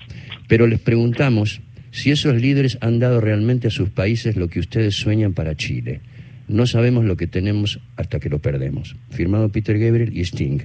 pero 0.48 0.67
les 0.67 0.79
preguntamos 0.79 1.62
si 1.95 2.11
esos 2.11 2.35
líderes 2.35 2.77
han 2.81 2.99
dado 2.99 3.21
realmente 3.21 3.69
a 3.69 3.71
sus 3.71 3.89
países 3.89 4.35
lo 4.35 4.49
que 4.49 4.59
ustedes 4.59 4.95
sueñan 4.95 5.31
para 5.31 5.55
Chile. 5.55 6.01
No 6.49 6.67
sabemos 6.67 7.05
lo 7.05 7.15
que 7.15 7.25
tenemos 7.25 7.79
hasta 7.95 8.19
que 8.19 8.29
lo 8.29 8.39
perdemos. 8.39 8.97
Firmado 9.11 9.47
Peter 9.47 9.79
Gabriel 9.79 10.11
y 10.15 10.19
Sting. 10.19 10.59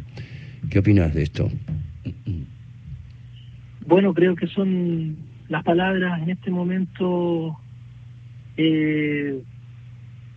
¿Qué 0.69 0.81
opinas 0.81 1.15
de 1.15 1.23
esto? 1.23 1.49
Bueno, 3.87 4.13
creo 4.13 4.35
que 4.35 4.49
son 4.49 5.19
las 5.49 5.63
palabras 5.63 6.21
en 6.21 6.31
este 6.31 6.51
momento 6.51 7.57
eh, 8.57 9.41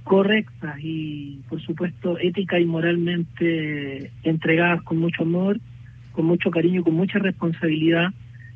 correctas 0.04 0.78
y, 0.80 1.40
por 1.50 1.60
supuesto, 1.64 2.20
ética 2.20 2.60
y 2.60 2.66
moralmente 2.66 4.12
entregadas 4.22 4.84
con 4.84 5.00
mucho 5.00 5.24
amor, 5.24 5.60
con 6.12 6.26
mucho 6.26 6.52
cariño 6.52 6.84
con 6.84 6.94
mucha 6.94 7.18
responsabilidad 7.18 8.14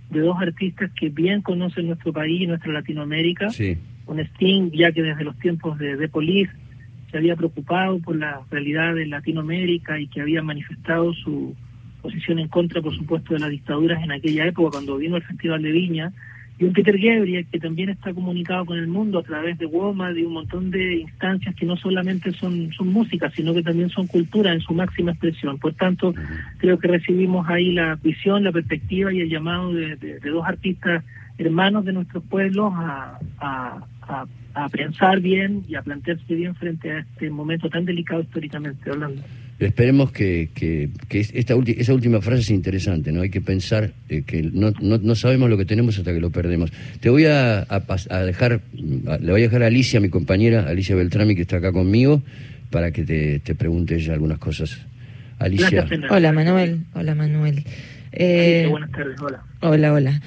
de 0.10 0.22
dos 0.22 0.38
artistas 0.40 0.92
que 0.98 1.10
bien 1.10 1.42
conocen 1.42 1.88
nuestro 1.88 2.14
país 2.14 2.42
y 2.42 2.48
nuestra 2.48 2.72
Latinoamérica. 2.72 3.50
Sí. 3.50 3.78
Un 4.06 4.20
Sting, 4.20 4.72
ya 4.72 4.92
que 4.92 5.02
desde 5.02 5.24
los 5.24 5.38
tiempos 5.40 5.78
de, 5.78 5.98
de 5.98 6.08
Police 6.08 6.52
se 7.12 7.18
había 7.18 7.36
preocupado 7.36 8.00
por 8.00 8.16
la 8.16 8.42
realidad 8.50 8.96
de 8.96 9.06
Latinoamérica 9.06 10.00
y 10.00 10.08
que 10.08 10.22
había 10.22 10.42
manifestado 10.42 11.14
su 11.14 11.56
posición 12.02 12.40
en 12.40 12.48
contra, 12.48 12.82
por 12.82 12.96
supuesto, 12.96 13.34
de 13.34 13.40
las 13.40 13.50
dictaduras 13.50 14.04
en 14.04 14.12
aquella 14.12 14.46
época, 14.46 14.72
cuando 14.72 14.98
vino 14.98 15.18
el 15.18 15.24
Festival 15.24 15.62
de 15.62 15.72
Viña, 15.72 16.14
y 16.60 16.66
un 16.66 16.74
Peter 16.74 16.98
Gabriel 16.98 17.46
que 17.52 17.60
también 17.60 17.90
está 17.90 18.14
comunicado 18.14 18.66
con 18.66 18.78
el 18.78 18.88
mundo 18.88 19.20
a 19.20 19.24
través 19.24 19.58
de 19.60 19.66
WOMA, 19.66 20.14
de 20.14 20.26
un 20.26 20.34
montón 20.34 20.72
de 20.72 20.98
instancias 20.98 21.54
que 21.56 21.66
no 21.66 21.78
solamente 21.78 22.32
son, 22.32 22.72
son 22.74 22.88
música, 22.88 23.30
sino 23.30 23.54
que 23.54 23.62
también 23.62 23.90
son 23.90 24.08
cultura 24.08 24.54
en 24.54 24.62
su 24.62 24.74
máxima 24.74 25.12
expresión. 25.12 25.60
Por 25.60 25.74
tanto, 25.74 26.14
creo 26.58 26.80
que 26.80 26.88
recibimos 26.88 27.48
ahí 27.48 27.74
la 27.74 27.96
visión, 27.96 28.44
la 28.44 28.52
perspectiva 28.52 29.14
y 29.14 29.22
el 29.22 29.30
llamado 29.30 29.72
de, 29.72 29.96
de, 29.98 30.20
de 30.20 30.30
dos 30.30 30.46
artistas 30.46 31.04
hermanos 31.38 31.86
de 31.86 31.94
nuestros 31.94 32.24
pueblos 32.24 32.74
a, 32.76 33.20
a, 33.40 33.80
a, 34.02 34.26
a, 34.64 34.70
pensar 34.70 35.20
bien 35.20 35.64
y 35.68 35.76
a 35.76 35.82
plantearse 35.82 36.34
bien 36.34 36.56
frente 36.56 36.92
a 36.92 37.00
este 37.00 37.30
momento 37.30 37.70
tan 37.70 37.86
delicado 37.86 38.22
históricamente 38.22 38.90
hablando. 38.90 39.22
Esperemos 39.60 40.12
que, 40.12 40.50
que, 40.54 40.90
que 41.08 41.20
esta 41.20 41.56
esa 41.56 41.94
última 41.94 42.22
frase 42.22 42.42
es 42.42 42.50
interesante, 42.52 43.12
¿no? 43.12 43.22
Hay 43.22 43.32
que 43.32 43.42
pensar 43.42 43.92
eh, 44.08 44.22
que 44.22 44.44
no, 44.44 44.72
no, 44.80 45.00
no, 45.00 45.16
sabemos 45.16 45.50
lo 45.50 45.58
que 45.58 45.66
tenemos 45.66 45.98
hasta 45.98 46.14
que 46.14 46.20
lo 46.20 46.30
perdemos. 46.30 46.72
Te 47.00 47.10
voy 47.10 47.26
a, 47.26 47.66
a, 47.68 48.20
dejar, 48.24 48.62
le 48.74 49.32
voy 49.32 49.42
a 49.42 49.46
dejar 49.46 49.64
a 49.64 49.68
Alicia, 49.68 50.00
mi 50.00 50.10
compañera, 50.10 50.68
Alicia 50.68 50.96
Beltrami, 50.96 51.36
que 51.36 51.42
está 51.42 51.58
acá 51.58 51.72
conmigo, 51.72 52.22
para 52.70 52.92
que 52.92 53.04
te, 53.04 53.40
te 53.40 53.56
pregunte 53.56 53.96
ella 53.96 54.14
algunas 54.14 54.38
cosas. 54.38 54.86
Alicia. 55.40 55.70
Gracias, 55.86 56.12
hola 56.12 56.32
Manuel, 56.34 56.82
hola 56.94 57.16
Manuel. 57.16 57.64
Eh, 58.12 58.60
Alicia, 58.60 58.70
buenas 58.70 58.92
tardes, 58.92 59.22
hola. 59.22 59.44
Hola, 59.62 59.94
hola 59.94 60.22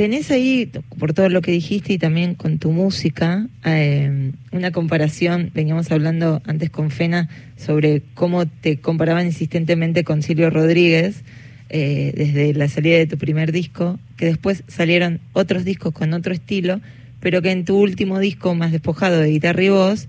tenés 0.00 0.30
ahí, 0.30 0.64
por 0.98 1.12
todo 1.12 1.28
lo 1.28 1.42
que 1.42 1.52
dijiste 1.52 1.92
y 1.92 1.98
también 1.98 2.34
con 2.34 2.58
tu 2.58 2.72
música, 2.72 3.46
eh, 3.66 4.32
una 4.50 4.70
comparación, 4.70 5.50
veníamos 5.52 5.92
hablando 5.92 6.40
antes 6.46 6.70
con 6.70 6.90
Fena 6.90 7.28
sobre 7.58 8.00
cómo 8.14 8.46
te 8.46 8.80
comparaban 8.80 9.26
insistentemente 9.26 10.02
con 10.02 10.22
Silvio 10.22 10.48
Rodríguez 10.48 11.22
eh, 11.68 12.14
desde 12.16 12.54
la 12.54 12.66
salida 12.68 12.96
de 12.96 13.08
tu 13.08 13.18
primer 13.18 13.52
disco, 13.52 13.98
que 14.16 14.24
después 14.24 14.64
salieron 14.68 15.20
otros 15.34 15.66
discos 15.66 15.92
con 15.92 16.14
otro 16.14 16.32
estilo, 16.32 16.80
pero 17.20 17.42
que 17.42 17.50
en 17.50 17.66
tu 17.66 17.76
último 17.76 18.18
disco 18.20 18.54
más 18.54 18.72
despojado 18.72 19.18
de 19.18 19.28
guitarra 19.28 19.64
y 19.64 19.68
voz 19.68 20.08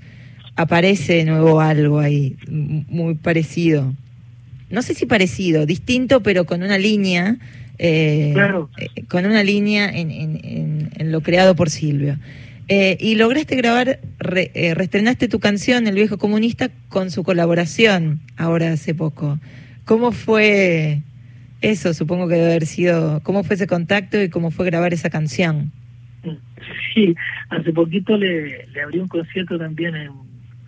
aparece 0.55 1.15
de 1.15 1.25
nuevo 1.25 1.59
algo 1.59 1.99
ahí 1.99 2.37
muy 2.47 3.15
parecido. 3.15 3.93
No 4.69 4.83
sé 4.83 4.93
si 4.93 5.05
parecido, 5.05 5.65
distinto, 5.65 6.23
pero 6.23 6.45
con 6.45 6.63
una 6.63 6.77
línea 6.77 7.39
eh, 7.81 8.31
claro. 8.33 8.69
eh, 8.77 9.03
con 9.09 9.25
una 9.25 9.43
línea 9.43 9.89
en, 9.89 10.11
en, 10.11 10.89
en, 10.95 11.11
lo 11.11 11.21
creado 11.21 11.55
por 11.55 11.69
Silvio. 11.69 12.17
Eh, 12.67 12.95
y 12.99 13.15
lograste 13.15 13.55
grabar, 13.55 13.99
re, 14.19 14.51
eh, 14.53 14.73
reestrenaste 14.75 15.27
tu 15.27 15.39
canción, 15.39 15.87
El 15.87 15.95
viejo 15.95 16.17
comunista, 16.17 16.69
con 16.89 17.09
su 17.09 17.23
colaboración 17.23 18.21
ahora 18.37 18.71
hace 18.71 18.93
poco. 18.93 19.39
¿Cómo 19.83 20.11
fue 20.11 21.01
eso? 21.59 21.93
Supongo 21.93 22.27
que 22.27 22.35
debe 22.35 22.51
haber 22.51 22.65
sido, 22.65 23.19
¿cómo 23.23 23.43
fue 23.43 23.55
ese 23.55 23.67
contacto 23.67 24.21
y 24.21 24.29
cómo 24.29 24.51
fue 24.51 24.67
grabar 24.67 24.93
esa 24.93 25.09
canción? 25.09 25.71
Sí, 26.93 27.15
hace 27.49 27.73
poquito 27.73 28.15
le, 28.15 28.67
le 28.67 28.81
abrí 28.81 28.99
un 28.99 29.07
concierto 29.07 29.57
también 29.57 29.95
en, 29.95 30.11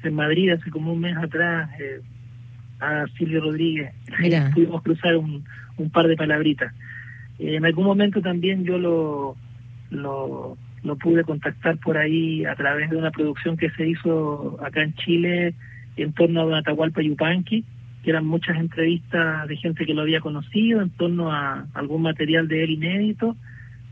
en 0.03 0.13
Madrid, 0.13 0.49
hace 0.49 0.69
como 0.71 0.91
un 0.91 0.99
mes 0.99 1.15
atrás, 1.15 1.69
eh, 1.79 2.01
a 2.79 3.05
Silvio 3.17 3.39
Rodríguez. 3.41 3.91
Mira. 4.19 4.51
Pudimos 4.53 4.81
cruzar 4.81 5.15
un, 5.15 5.45
un 5.77 5.89
par 5.89 6.07
de 6.07 6.17
palabritas. 6.17 6.73
Eh, 7.39 7.55
en 7.55 7.65
algún 7.65 7.85
momento 7.85 8.21
también 8.21 8.63
yo 8.63 8.77
lo, 8.77 9.35
lo, 9.89 10.57
pude 11.01 11.23
contactar 11.23 11.77
por 11.77 11.97
ahí 11.97 12.45
a 12.45 12.55
través 12.55 12.89
de 12.89 12.97
una 12.97 13.11
producción 13.11 13.57
que 13.57 13.69
se 13.71 13.87
hizo 13.87 14.57
acá 14.63 14.83
en 14.83 14.93
Chile 14.95 15.55
en 15.95 16.13
torno 16.13 16.41
a 16.41 16.45
Don 16.45 16.55
Atahualpa 16.55 17.01
Yupanqui, 17.01 17.63
que 18.03 18.09
eran 18.09 18.25
muchas 18.25 18.57
entrevistas 18.57 19.47
de 19.47 19.57
gente 19.57 19.85
que 19.85 19.93
lo 19.93 20.01
había 20.01 20.19
conocido 20.19 20.81
en 20.81 20.89
torno 20.89 21.31
a 21.31 21.67
algún 21.73 22.01
material 22.01 22.47
de 22.47 22.63
él 22.63 22.71
inédito, 22.71 23.35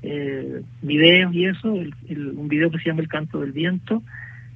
eh, 0.04 0.62
videos 0.82 1.34
y 1.34 1.46
eso, 1.46 1.76
el, 1.76 1.94
el, 2.10 2.28
un 2.30 2.48
video 2.48 2.72
que 2.72 2.80
se 2.80 2.90
llama 2.90 3.02
El 3.02 3.08
Canto 3.08 3.40
del 3.40 3.52
Viento. 3.52 4.04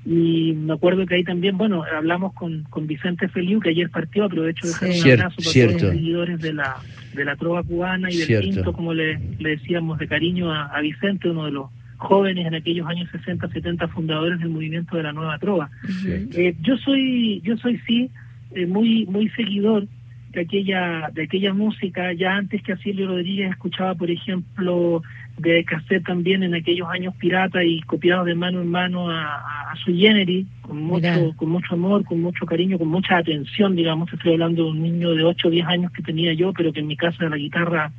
Y 0.05 0.53
me 0.53 0.73
acuerdo 0.73 1.05
que 1.07 1.15
ahí 1.15 1.23
también, 1.23 1.57
bueno, 1.57 1.83
hablamos 1.83 2.33
con, 2.33 2.63
con 2.69 2.85
Vicente 2.85 3.27
Feliu, 3.27 3.59
que 3.59 3.69
ayer 3.69 3.89
partió, 3.89 4.25
aprovecho 4.25 4.67
de 4.67 4.73
dejar 4.73 4.91
sí. 4.91 5.01
un 5.01 5.11
abrazo 5.13 5.35
para 5.37 5.67
todos 5.67 5.81
los 5.81 5.91
seguidores 5.91 6.41
de 6.41 6.53
la, 6.53 6.75
de 7.15 7.25
la 7.25 7.35
trova 7.35 7.63
cubana 7.63 8.11
y 8.11 8.17
del 8.17 8.27
Cierto. 8.27 8.45
quinto, 8.45 8.73
como 8.73 8.93
le, 8.93 9.19
le, 9.39 9.49
decíamos 9.49 9.97
de 9.97 10.07
cariño 10.07 10.51
a, 10.51 10.65
a, 10.65 10.81
Vicente, 10.81 11.29
uno 11.29 11.45
de 11.45 11.51
los 11.51 11.69
jóvenes 11.97 12.45
en 12.45 12.53
aquellos 12.53 12.87
años 12.87 13.09
60, 13.11 13.49
70 13.49 13.87
fundadores 13.87 14.39
del 14.39 14.49
movimiento 14.49 14.95
de 14.95 15.03
la 15.03 15.11
nueva 15.11 15.39
trova. 15.39 15.71
Eh, 16.07 16.55
yo 16.61 16.77
soy, 16.77 17.41
yo 17.41 17.57
soy 17.57 17.79
sí, 17.87 18.11
eh, 18.53 18.67
muy, 18.67 19.07
muy 19.07 19.29
seguidor 19.29 19.87
de 20.35 20.41
aquella, 20.41 21.09
de 21.13 21.23
aquella 21.23 21.53
música, 21.53 22.13
ya 22.13 22.35
antes 22.35 22.61
que 22.61 22.73
a 22.73 22.77
Silvio 22.77 23.07
Rodríguez 23.07 23.49
escuchaba, 23.49 23.95
por 23.95 24.11
ejemplo, 24.11 25.01
de 25.37 25.65
cassette 25.65 26.05
también 26.05 26.43
en 26.43 26.55
aquellos 26.55 26.87
años 26.89 27.13
pirata 27.15 27.63
y 27.63 27.81
copiado 27.81 28.23
de 28.23 28.35
mano 28.35 28.61
en 28.61 28.69
mano 28.69 29.09
a, 29.09 29.71
a, 29.71 29.75
su 29.83 29.93
Genery, 29.93 30.47
con 30.61 30.81
mucho, 30.81 31.33
con 31.35 31.49
mucho 31.49 31.73
amor, 31.73 32.05
con 32.05 32.21
mucho 32.21 32.45
cariño, 32.45 32.77
con 32.77 32.87
mucha 32.87 33.17
atención, 33.17 33.75
digamos, 33.75 34.11
estoy 34.13 34.33
hablando 34.33 34.63
de 34.63 34.71
un 34.71 34.81
niño 34.81 35.13
de 35.13 35.23
8 35.23 35.47
o 35.47 35.51
10 35.51 35.67
años 35.67 35.91
que 35.91 36.03
tenía 36.03 36.33
yo, 36.33 36.53
pero 36.53 36.71
que 36.71 36.79
en 36.79 36.87
mi 36.87 36.95
casa 36.95 37.27
la 37.27 37.37
guitarra 37.37 37.91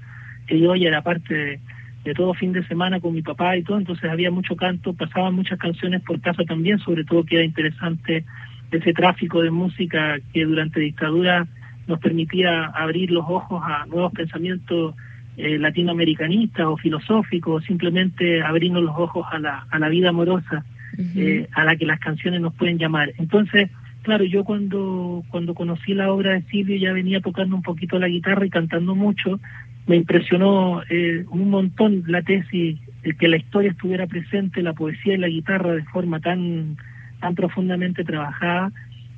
que 0.46 0.58
yo 0.58 0.70
oía 0.70 0.88
era 0.88 1.02
parte 1.02 1.34
de, 1.34 1.60
de 2.04 2.14
todo 2.14 2.32
fin 2.34 2.52
de 2.52 2.66
semana 2.66 3.00
con 3.00 3.12
mi 3.12 3.22
papá 3.22 3.56
y 3.56 3.62
todo, 3.62 3.78
entonces 3.78 4.10
había 4.10 4.30
mucho 4.30 4.56
canto, 4.56 4.94
pasaban 4.94 5.34
muchas 5.34 5.58
canciones 5.58 6.02
por 6.02 6.20
casa 6.20 6.44
también, 6.44 6.78
sobre 6.78 7.04
todo 7.04 7.24
que 7.24 7.36
era 7.36 7.44
interesante 7.44 8.24
ese 8.70 8.92
tráfico 8.92 9.42
de 9.42 9.50
música 9.50 10.16
que 10.32 10.44
durante 10.44 10.80
dictadura 10.80 11.46
nos 11.86 12.00
permitía 12.00 12.66
abrir 12.66 13.10
los 13.10 13.24
ojos 13.28 13.62
a 13.64 13.86
nuevos 13.86 14.12
pensamientos 14.12 14.94
eh, 15.36 15.58
latinoamericanistas 15.58 16.66
o 16.66 16.76
filosóficos, 16.76 17.64
simplemente 17.64 18.42
abrirnos 18.42 18.82
los 18.82 18.96
ojos 18.96 19.26
a 19.30 19.38
la, 19.38 19.66
a 19.70 19.78
la 19.78 19.88
vida 19.88 20.08
amorosa, 20.08 20.64
uh 20.96 21.00
-huh. 21.00 21.12
eh, 21.16 21.48
a 21.52 21.64
la 21.64 21.76
que 21.76 21.86
las 21.86 22.00
canciones 22.00 22.40
nos 22.40 22.54
pueden 22.54 22.78
llamar. 22.78 23.12
Entonces, 23.18 23.70
claro, 24.02 24.24
yo 24.24 24.44
cuando, 24.44 25.22
cuando 25.30 25.54
conocí 25.54 25.92
la 25.94 26.10
obra 26.12 26.32
de 26.32 26.42
Silvio 26.42 26.76
ya 26.76 26.92
venía 26.92 27.20
tocando 27.20 27.56
un 27.56 27.62
poquito 27.62 27.98
la 27.98 28.08
guitarra 28.08 28.46
y 28.46 28.50
cantando 28.50 28.94
mucho, 28.94 29.40
me 29.86 29.96
impresionó 29.96 30.82
eh, 30.88 31.24
un 31.30 31.50
montón 31.50 32.04
la 32.06 32.22
tesis, 32.22 32.78
el 33.02 33.16
que 33.16 33.28
la 33.28 33.36
historia 33.36 33.70
estuviera 33.70 34.06
presente, 34.06 34.62
la 34.62 34.72
poesía 34.72 35.14
y 35.14 35.18
la 35.18 35.28
guitarra 35.28 35.72
de 35.74 35.84
forma 35.84 36.20
tan, 36.20 36.76
tan 37.20 37.34
profundamente 37.34 38.04
trabajada 38.04 38.72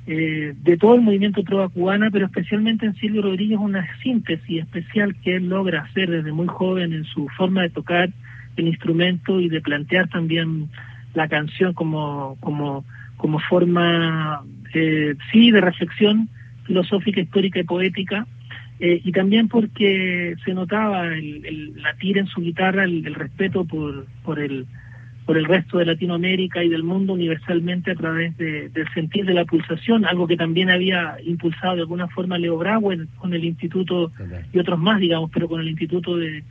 eh, 0.07 0.53
de 0.59 0.77
todo 0.77 0.95
el 0.95 1.01
movimiento 1.01 1.43
trova 1.43 1.69
cubana, 1.69 2.09
pero 2.11 2.25
especialmente 2.25 2.85
en 2.85 2.95
Silvio 2.95 3.21
Rodríguez 3.21 3.59
una 3.59 3.87
síntesis 4.01 4.61
especial 4.61 5.15
que 5.21 5.35
él 5.35 5.49
logra 5.49 5.81
hacer 5.81 6.09
desde 6.09 6.31
muy 6.31 6.47
joven 6.47 6.93
en 6.93 7.03
su 7.05 7.27
forma 7.29 7.61
de 7.61 7.69
tocar 7.69 8.09
el 8.55 8.67
instrumento 8.67 9.39
y 9.39 9.49
de 9.49 9.61
plantear 9.61 10.09
también 10.09 10.69
la 11.13 11.27
canción 11.27 11.73
como, 11.73 12.37
como, 12.39 12.85
como 13.17 13.39
forma, 13.39 14.41
eh, 14.73 15.15
sí, 15.31 15.51
de 15.51 15.61
reflexión 15.61 16.29
filosófica, 16.65 17.21
histórica 17.21 17.59
y 17.59 17.63
poética, 17.63 18.27
eh, 18.79 19.01
y 19.03 19.11
también 19.11 19.47
porque 19.47 20.35
se 20.45 20.53
notaba 20.53 21.07
el, 21.07 21.45
el, 21.45 21.81
la 21.81 21.93
tira 21.95 22.21
en 22.21 22.27
su 22.27 22.41
guitarra, 22.41 22.85
el, 22.85 23.05
el 23.05 23.15
respeto 23.15 23.65
por, 23.65 24.05
por 24.23 24.39
el 24.39 24.65
por 25.29 25.37
el 25.37 25.45
resto 25.45 25.77
de 25.77 25.85
Latinoamérica 25.85 26.63
y 26.63 26.69
del 26.69 26.81
mundo 26.81 27.13
universalmente 27.13 27.91
a 27.91 27.93
través 27.93 28.35
de, 28.37 28.69
del 28.69 28.91
sentir 28.95 29.25
de 29.25 29.35
la 29.35 29.45
pulsación, 29.45 30.03
algo 30.03 30.25
que 30.25 30.35
también 30.35 30.71
había 30.71 31.17
impulsado 31.23 31.75
de 31.75 31.81
alguna 31.81 32.07
forma 32.07 32.39
Leo 32.39 32.57
Brauer 32.57 33.05
con 33.15 33.31
el 33.35 33.45
Instituto 33.45 34.11
y 34.51 34.57
otros 34.57 34.79
más, 34.79 34.99
digamos, 34.99 35.29
pero 35.31 35.47
con 35.47 35.61
el 35.61 35.67
Instituto 35.67 36.17
de, 36.17 36.43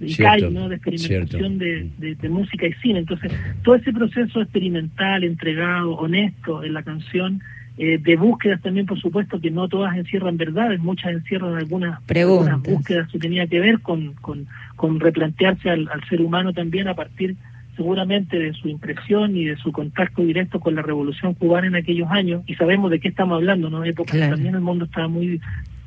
de 0.00 0.06
ICAI, 0.06 0.50
¿no? 0.50 0.70
de 0.70 0.76
experimentación 0.76 1.58
de, 1.58 1.90
de, 1.98 2.14
de, 2.14 2.28
música 2.30 2.66
y 2.66 2.72
cine. 2.80 3.00
Entonces, 3.00 3.30
todo 3.62 3.74
ese 3.74 3.92
proceso 3.92 4.40
experimental, 4.40 5.24
entregado, 5.24 5.90
honesto 5.90 6.64
en 6.64 6.72
la 6.72 6.82
canción, 6.82 7.42
eh, 7.76 7.98
de 7.98 8.16
búsquedas 8.16 8.62
también, 8.62 8.86
por 8.86 8.98
supuesto, 8.98 9.42
que 9.42 9.50
no 9.50 9.68
todas 9.68 9.94
encierran 9.94 10.38
verdades, 10.38 10.80
muchas 10.80 11.12
encierran 11.12 11.54
algunas, 11.54 12.00
algunas 12.08 12.62
búsquedas 12.62 13.10
que 13.10 13.18
tenía 13.18 13.46
que 13.46 13.60
ver 13.60 13.80
con, 13.80 14.14
con, 14.14 14.46
con 14.74 15.00
replantearse 15.00 15.68
al, 15.68 15.86
al 15.92 16.02
ser 16.08 16.22
humano 16.22 16.54
también 16.54 16.88
a 16.88 16.94
partir 16.94 17.36
seguramente 17.76 18.38
de 18.38 18.52
su 18.52 18.68
impresión 18.68 19.36
y 19.36 19.46
de 19.46 19.56
su 19.56 19.72
contacto 19.72 20.22
directo 20.22 20.60
con 20.60 20.74
la 20.74 20.82
revolución 20.82 21.34
cubana 21.34 21.68
en 21.68 21.76
aquellos 21.76 22.10
años 22.10 22.42
y 22.46 22.54
sabemos 22.54 22.90
de 22.90 23.00
qué 23.00 23.08
estamos 23.08 23.36
hablando 23.36 23.70
no 23.70 23.84
época 23.84 24.12
claro. 24.12 24.34
también 24.34 24.54
el 24.54 24.60
mundo 24.60 24.84
estaba 24.84 25.08
muy 25.08 25.40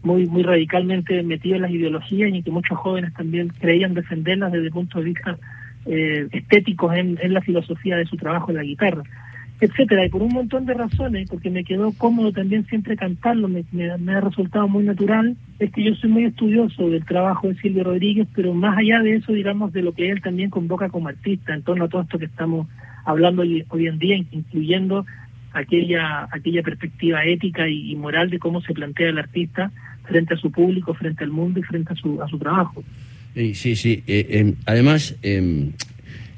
muy 0.04 0.26
muy 0.28 0.44
radicalmente 0.44 1.22
metido 1.24 1.56
en 1.56 1.62
las 1.64 1.72
ideologías 1.72 2.34
y 2.34 2.42
que 2.42 2.52
muchos 2.52 2.78
jóvenes 2.78 3.14
también 3.14 3.50
creían 3.60 3.94
defenderlas 3.94 4.52
desde 4.52 4.68
el 4.68 4.74
punto 4.74 5.00
de 5.00 5.06
vista 5.06 5.38
eh, 5.86 6.28
estéticos 6.32 6.96
en, 6.96 7.20
en 7.22 7.34
la 7.34 7.42
filosofía 7.42 7.98
de 7.98 8.06
su 8.06 8.18
trabajo 8.18 8.50
en 8.50 8.58
la 8.58 8.64
guitarra 8.64 9.04
etcétera, 9.62 10.06
y 10.06 10.10
por 10.10 10.22
un 10.22 10.34
montón 10.34 10.66
de 10.66 10.74
razones, 10.74 11.30
porque 11.30 11.50
me 11.50 11.64
quedó 11.64 11.94
cómodo 11.94 12.32
también 12.32 12.66
siempre 12.68 12.98
cantarlo, 12.98 13.48
me, 13.48 13.64
me, 13.72 13.98
me, 13.98 14.16
ha 14.16 14.22
resultado 14.22 14.68
muy 14.68 14.84
natural, 14.84 15.38
es 15.60 15.72
que 15.72 15.84
yo 15.84 15.96
soy 15.96 16.10
muy 16.10 16.26
estudioso 16.26 16.90
del 16.90 17.06
trabajo 17.06 17.48
de 17.48 17.56
Silvio 17.56 17.86
Rodríguez, 17.86 18.28
pero 18.36 18.54
más 18.54 18.78
allá 18.78 19.00
de 19.02 19.16
eso, 19.16 19.32
digamos, 19.32 19.72
de 19.72 19.82
lo 19.82 19.94
que 19.94 20.10
él 20.10 20.22
también 20.22 20.50
convoca 20.50 20.90
como 20.90 21.08
artista, 21.08 21.54
en 21.54 21.64
torno 21.64 21.86
a 21.86 21.88
todo 21.88 22.02
esto 22.02 22.20
que 22.20 22.26
estamos 22.26 22.68
hablando 23.06 23.44
hoy, 23.44 23.88
en 23.88 24.00
día, 24.00 24.18
incluyendo 24.32 25.06
aquella, 25.54 26.28
aquella 26.32 26.62
perspectiva 26.62 27.24
ética 27.24 27.70
y, 27.70 27.96
moral 27.96 28.30
de 28.30 28.40
cómo 28.40 28.62
se 28.62 28.74
plantea 28.74 29.10
el 29.10 29.20
artista 29.20 29.72
frente 30.04 30.34
a 30.34 30.38
su 30.38 30.52
público, 30.52 30.94
frente 30.94 31.24
al 31.24 31.32
mundo 31.32 31.60
y 31.60 31.64
frente 31.64 31.94
a 31.94 31.96
su, 31.96 32.22
a 32.22 32.28
su 32.28 32.38
trabajo. 32.38 32.84
Sí, 33.36 33.76
sí. 33.76 34.04
Eh, 34.08 34.28
eh, 34.30 34.54
además, 34.66 35.16
eh, 35.22 35.72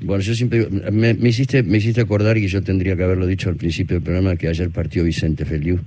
bueno, 0.02 0.22
yo 0.22 0.36
siempre. 0.36 0.68
Me, 0.92 1.14
me, 1.14 1.30
hiciste, 1.30 1.64
me 1.64 1.78
hiciste 1.78 2.02
acordar, 2.02 2.38
y 2.38 2.48
yo 2.48 2.62
tendría 2.62 2.96
que 2.96 3.04
haberlo 3.04 3.26
dicho 3.26 3.50
al 3.50 3.56
principio 3.56 3.96
del 3.96 4.04
programa, 4.04 4.36
que 4.36 4.48
ayer 4.48 4.70
partió 4.70 5.04
Vicente 5.04 5.46
Feliu, 5.46 5.80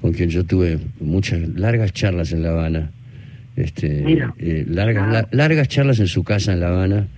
con 0.00 0.12
quien 0.12 0.28
yo 0.28 0.44
tuve 0.44 0.78
muchas 1.00 1.40
largas 1.48 1.92
charlas 1.92 2.32
en 2.32 2.42
La 2.42 2.50
Habana. 2.50 2.90
Este, 3.56 4.04
eh, 4.38 4.66
largas, 4.68 5.04
ah. 5.08 5.12
la, 5.12 5.28
largas 5.30 5.68
charlas 5.68 5.98
en 5.98 6.08
su 6.08 6.22
casa 6.22 6.52
en 6.52 6.60
La 6.60 6.68
Habana 6.68 7.08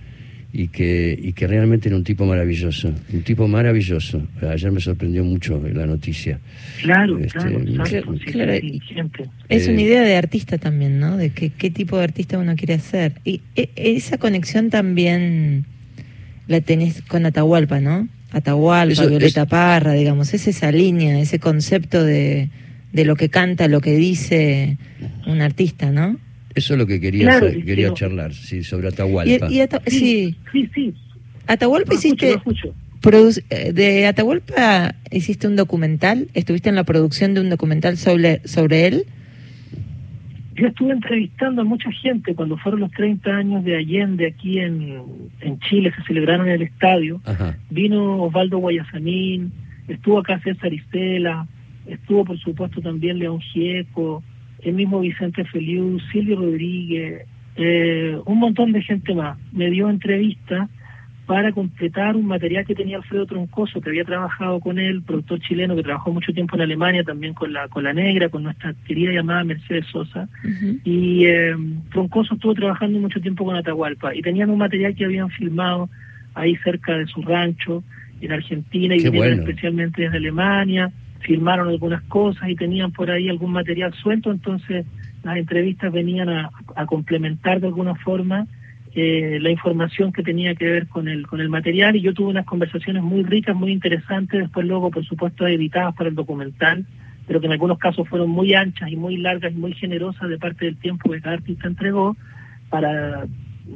y 0.51 0.69
que, 0.69 1.17
y 1.21 1.33
que 1.33 1.47
realmente 1.47 1.89
era 1.89 1.97
un 1.97 2.03
tipo 2.03 2.25
maravilloso, 2.25 2.91
un 3.13 3.21
tipo 3.21 3.47
maravilloso. 3.47 4.25
Ayer 4.41 4.71
me 4.71 4.79
sorprendió 4.79 5.23
mucho 5.23 5.61
la 5.73 5.85
noticia. 5.85 6.39
Claro, 6.81 7.19
este, 7.19 7.39
claro, 7.39 7.59
claro, 7.65 8.15
claro. 8.25 9.31
Es 9.47 9.67
una 9.67 9.81
idea 9.81 10.01
de 10.01 10.15
artista 10.15 10.57
también, 10.57 10.99
¿no? 10.99 11.17
De 11.17 11.29
que, 11.31 11.51
qué 11.51 11.69
tipo 11.69 11.97
de 11.97 12.05
artista 12.05 12.39
uno 12.39 12.55
quiere 12.55 12.79
ser. 12.79 13.13
Y 13.23 13.41
e, 13.55 13.69
esa 13.75 14.17
conexión 14.17 14.69
también 14.69 15.65
la 16.49 16.61
tenés 16.61 17.03
con 17.03 17.25
Atahualpa, 17.27 17.79
¿no? 17.79 18.09
Atahualpa, 18.31 18.91
Eso, 18.91 19.07
Violeta 19.07 19.43
es... 19.43 19.47
Parra, 19.47 19.93
digamos, 19.93 20.33
es 20.33 20.47
esa 20.47 20.71
línea, 20.71 21.19
ese 21.19 21.39
concepto 21.39 22.03
de, 22.03 22.49
de 22.91 23.05
lo 23.05 23.15
que 23.15 23.29
canta, 23.29 23.67
lo 23.67 23.81
que 23.81 23.95
dice 23.95 24.77
un 25.27 25.41
artista, 25.41 25.91
¿no? 25.91 26.17
Eso 26.55 26.73
es 26.73 26.79
lo 26.79 26.87
que 26.87 26.99
quería, 26.99 27.25
claro, 27.25 27.47
hacer, 27.47 27.63
quería 27.63 27.93
charlar, 27.93 28.33
sí, 28.33 28.63
sobre 28.63 28.87
Atahualpa. 28.87 29.47
Y, 29.49 29.57
y 29.57 29.61
Ata 29.61 29.81
sí, 29.85 30.35
sí, 30.51 30.69
sí. 30.73 30.93
Atahualpa 31.45 31.93
lo 31.93 31.99
hiciste... 31.99 32.31
Escucho, 32.31 32.73
eh, 33.51 33.71
de 33.71 34.07
Atahualpa 34.07 34.95
hiciste 35.11 35.47
un 35.47 35.55
documental, 35.55 36.29
estuviste 36.33 36.69
en 36.69 36.75
la 36.75 36.83
producción 36.83 37.35
de 37.35 37.41
un 37.41 37.49
documental 37.51 37.97
sobre, 37.97 38.41
sobre 38.45 38.87
él. 38.87 39.05
Yo 40.59 40.67
estuve 40.67 40.91
entrevistando 40.91 41.61
a 41.61 41.63
mucha 41.65 41.89
gente 41.89 42.35
cuando 42.35 42.57
fueron 42.57 42.81
los 42.81 42.91
30 42.91 43.29
años 43.29 43.63
de 43.63 43.77
Allende 43.77 44.27
aquí 44.27 44.59
en, 44.59 45.29
en 45.39 45.59
Chile, 45.61 45.93
se 45.95 46.03
celebraron 46.03 46.49
en 46.49 46.55
el 46.55 46.61
estadio. 46.63 47.21
Ajá. 47.23 47.57
Vino 47.69 48.23
Osvaldo 48.23 48.57
Guayasamín, 48.57 49.53
estuvo 49.87 50.19
acá 50.19 50.37
César 50.41 50.73
Istela, 50.73 51.47
estuvo 51.87 52.25
por 52.25 52.37
supuesto 52.39 52.81
también 52.81 53.19
León 53.19 53.39
Gieco, 53.39 54.21
el 54.61 54.73
mismo 54.73 54.99
Vicente 54.99 55.45
Feliu, 55.45 55.97
Silvio 56.11 56.35
Rodríguez, 56.35 57.25
eh, 57.55 58.19
un 58.25 58.39
montón 58.39 58.73
de 58.73 58.81
gente 58.81 59.15
más. 59.15 59.37
Me 59.53 59.69
dio 59.69 59.89
entrevistas 59.89 60.69
para 61.29 61.51
completar 61.51 62.15
un 62.15 62.25
material 62.25 62.65
que 62.65 62.73
tenía 62.73 62.97
Alfredo 62.97 63.27
Troncoso, 63.27 63.79
que 63.81 63.89
había 63.91 64.03
trabajado 64.03 64.59
con 64.59 64.79
él, 64.79 65.03
productor 65.03 65.39
chileno 65.41 65.75
que 65.75 65.83
trabajó 65.83 66.11
mucho 66.11 66.33
tiempo 66.33 66.55
en 66.55 66.63
Alemania, 66.63 67.03
también 67.03 67.35
con 67.35 67.53
la 67.53 67.67
con 67.67 67.83
la 67.83 67.93
negra, 67.93 68.29
con 68.29 68.41
nuestra 68.41 68.73
querida 68.87 69.11
llamada 69.11 69.43
Mercedes 69.43 69.85
Sosa. 69.91 70.27
Uh 70.43 70.47
-huh. 70.47 70.79
Y 70.83 71.25
eh, 71.27 71.55
Troncoso 71.91 72.33
estuvo 72.33 72.55
trabajando 72.55 72.97
mucho 72.97 73.21
tiempo 73.21 73.45
con 73.45 73.55
Atahualpa 73.55 74.15
y 74.15 74.23
tenían 74.23 74.49
un 74.49 74.57
material 74.57 74.95
que 74.95 75.05
habían 75.05 75.29
filmado 75.29 75.87
ahí 76.33 76.55
cerca 76.63 76.97
de 76.97 77.05
su 77.05 77.21
rancho 77.21 77.83
en 78.21 78.31
Argentina 78.31 78.95
y 78.95 79.03
vinieron 79.03 79.37
bueno. 79.37 79.43
especialmente 79.43 80.01
desde 80.01 80.17
Alemania, 80.17 80.91
filmaron 81.19 81.69
algunas 81.69 82.01
cosas 82.05 82.49
y 82.49 82.55
tenían 82.55 82.91
por 82.91 83.11
ahí 83.11 83.29
algún 83.29 83.51
material 83.51 83.93
suelto, 83.93 84.31
entonces 84.31 84.83
las 85.21 85.37
entrevistas 85.37 85.93
venían 85.93 86.29
a, 86.29 86.49
a 86.75 86.87
complementar 86.87 87.61
de 87.61 87.67
alguna 87.67 87.93
forma 87.93 88.47
eh, 88.95 89.37
la 89.39 89.51
información 89.51 90.11
que 90.11 90.23
tenía 90.23 90.55
que 90.55 90.65
ver 90.65 90.87
con 90.87 91.07
el 91.07 91.27
con 91.27 91.41
el 91.41 91.49
material 91.49 91.95
y 91.95 92.01
yo 92.01 92.13
tuve 92.13 92.29
unas 92.29 92.45
conversaciones 92.45 93.03
muy 93.03 93.23
ricas, 93.23 93.55
muy 93.55 93.71
interesantes, 93.71 94.39
después 94.39 94.65
luego 94.65 94.89
por 94.89 95.05
supuesto 95.05 95.45
editadas 95.45 95.93
para 95.95 96.09
el 96.09 96.15
documental, 96.15 96.85
pero 97.27 97.39
que 97.39 97.45
en 97.45 97.51
algunos 97.51 97.77
casos 97.77 98.07
fueron 98.09 98.29
muy 98.31 98.55
anchas 98.55 98.91
y 98.91 98.95
muy 98.95 99.17
largas 99.17 99.53
y 99.53 99.57
muy 99.57 99.73
generosas 99.73 100.27
de 100.27 100.39
parte 100.39 100.65
del 100.65 100.77
tiempo 100.77 101.11
que 101.11 101.21
cada 101.21 101.35
artista 101.35 101.67
entregó 101.67 102.17
para 102.69 103.25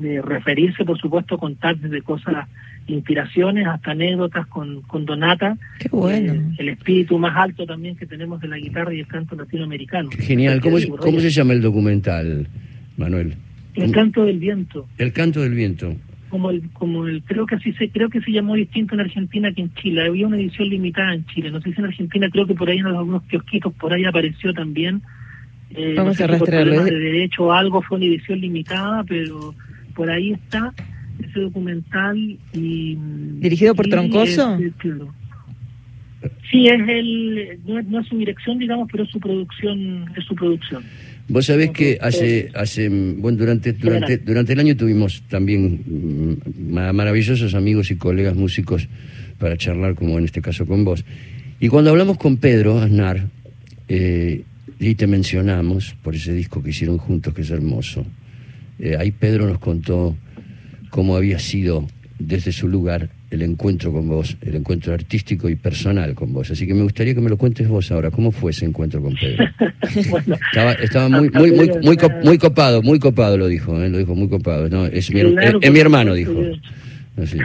eh, 0.02 0.22
referirse 0.24 0.84
por 0.84 0.98
supuesto 0.98 1.38
contar 1.38 1.78
desde 1.78 2.02
cosas 2.02 2.48
inspiraciones 2.88 3.68
hasta 3.68 3.92
anécdotas 3.92 4.48
con, 4.48 4.82
con 4.82 5.06
Donata 5.06 5.56
Qué 5.78 5.90
bueno. 5.90 6.34
eh, 6.34 6.42
el 6.58 6.70
espíritu 6.70 7.20
más 7.20 7.38
alto 7.38 7.68
también 7.68 7.96
que 7.96 8.08
tenemos 8.08 8.42
de 8.42 8.48
la 8.48 8.58
guitarra 8.58 8.92
y 8.94 9.02
el 9.02 9.08
canto 9.08 9.36
latinoamericano 9.36 10.10
genial 10.18 10.60
¿cómo, 10.60 10.78
¿cómo 10.98 11.20
se 11.20 11.30
llama 11.30 11.54
el 11.54 11.62
documental 11.62 12.48
Manuel? 12.98 13.36
El 13.76 13.92
canto 13.92 14.26
del 14.26 14.40
viento. 14.40 14.88
El 14.98 15.14
canto 15.14 15.42
del 15.42 15.54
viento. 15.54 15.96
Como 16.30 16.50
el, 16.50 16.70
como 16.72 17.06
el, 17.08 17.24
creo 17.24 17.46
que 17.46 17.56
así 17.56 17.74
se, 17.74 17.90
creo 17.90 18.10
que 18.10 18.22
se 18.22 18.32
llamó 18.32 18.56
distinto 18.56 18.96
en 18.96 19.02
Argentina 19.02 19.52
que 19.54 19.62
en 19.62 19.74
Chile. 19.76 20.06
Había 20.06 20.28
una 20.28 20.38
edición 20.38 20.70
limitada 20.70 21.14
en 21.14 21.26
Chile. 21.28 21.52
No 21.52 21.62
sé 21.62 21.74
si 21.74 21.80
en 21.80 21.86
Argentina 21.86 22.30
creo 22.32 22.48
que 22.48 22.56
por 22.56 22.70
ahí 22.70 22.80
en 22.80 22.88
algunos 22.88 23.24
kiosquitos 23.24 23.74
por 23.74 23.94
ahí 23.94 24.06
apareció 24.06 24.54
también. 24.54 25.02
Eh, 25.72 25.94
Vamos 25.96 26.14
no 26.14 26.14
sé 26.16 26.24
a 26.24 26.28
rastrearlo. 26.28 26.86
Si 26.86 26.92
de 26.92 27.00
derecho 27.00 27.44
o 27.46 27.52
algo 27.52 27.82
fue 27.82 27.98
una 27.98 28.06
edición 28.08 28.40
limitada, 28.40 29.04
pero 29.04 29.56
por 29.96 30.10
ahí 30.10 30.32
está 30.32 30.74
ese 31.20 31.40
documental 31.40 32.18
y 32.54 32.98
dirigido 33.40 33.76
por 33.76 33.88
Troncoso. 33.88 34.56
Es, 34.58 34.74
claro. 34.76 35.14
Sí, 36.50 36.68
es 36.68 36.88
el 36.88 37.60
no 37.66 37.80
es, 37.80 37.86
no 37.88 38.00
es 38.00 38.08
su 38.08 38.18
dirección, 38.18 38.58
digamos, 38.58 38.88
pero 38.92 39.04
es 39.04 39.10
su 39.10 39.20
producción, 39.20 40.06
es 40.16 40.24
su 40.26 40.36
producción. 40.36 40.84
Vos 41.30 41.46
sabés 41.46 41.72
que 41.72 41.98
hace, 42.02 42.52
hace 42.54 42.90
bueno, 42.90 43.38
durante, 43.38 43.72
durante, 43.74 44.18
durante 44.18 44.54
el 44.54 44.60
año 44.60 44.76
tuvimos 44.76 45.24
también 45.30 45.82
mm, 45.86 46.94
maravillosos 46.94 47.56
amigos 47.56 47.92
y 47.92 47.96
colegas 47.96 48.36
músicos 48.36 48.90
para 49.40 49.58
charlar, 49.58 49.96
como 49.96 50.18
en 50.18 50.26
este 50.26 50.42
caso 50.42 50.66
con 50.66 50.84
vos. 50.84 51.06
Y 51.60 51.70
cuando 51.70 51.92
hablamos 51.92 52.18
con 52.18 52.38
Pedro 52.38 52.80
Aznar, 52.80 53.28
eh, 53.88 54.44
y 54.80 54.96
te 54.96 55.08
mencionamos 55.08 55.96
por 56.04 56.16
ese 56.16 56.34
disco 56.34 56.62
que 56.62 56.72
hicieron 56.72 56.98
juntos, 56.98 57.34
que 57.34 57.42
es 57.42 57.50
hermoso, 57.52 58.06
eh, 58.80 58.98
ahí 59.00 59.12
Pedro 59.12 59.48
nos 59.48 59.60
contó 59.60 60.18
cómo 60.90 61.16
había 61.16 61.40
sido 61.40 61.88
desde 62.20 62.52
su 62.52 62.68
lugar 62.68 63.10
el 63.34 63.42
encuentro 63.42 63.92
con 63.92 64.08
vos, 64.08 64.38
el 64.42 64.56
encuentro 64.56 64.94
artístico 64.94 65.50
y 65.50 65.56
personal 65.56 66.14
con 66.14 66.32
vos. 66.32 66.52
Así 66.52 66.68
que 66.68 66.74
me 66.74 66.84
gustaría 66.84 67.14
que 67.14 67.22
me 67.22 67.30
lo 67.30 67.38
cuentes 67.38 67.68
vos 67.68 67.92
ahora. 67.92 68.12
¿Cómo 68.12 68.32
fue 68.32 68.52
ese 68.52 68.66
encuentro 68.66 69.02
con 69.02 69.16
Pedro? 69.16 69.46
bueno, 70.10 70.36
estaba, 70.36 70.74
estaba 70.74 71.10
muy, 71.10 71.30
muy, 71.30 71.52
muy, 71.52 71.68
muy, 71.68 71.98
muy, 72.24 72.38
copado, 72.38 72.82
muy 72.82 73.00
copado 73.00 73.38
lo 73.38 73.48
dijo, 73.48 73.82
¿eh? 73.82 73.90
lo 73.90 73.98
dijo 73.98 74.16
muy 74.16 74.30
copado. 74.30 74.70
No, 74.70 74.86
es, 74.86 75.12
mi, 75.12 75.22
claro, 75.22 75.60
es, 75.60 75.68
es 75.68 75.72
mi 75.72 75.80
hermano, 75.80 76.14
dijo. 76.14 76.34
Así. 77.22 77.38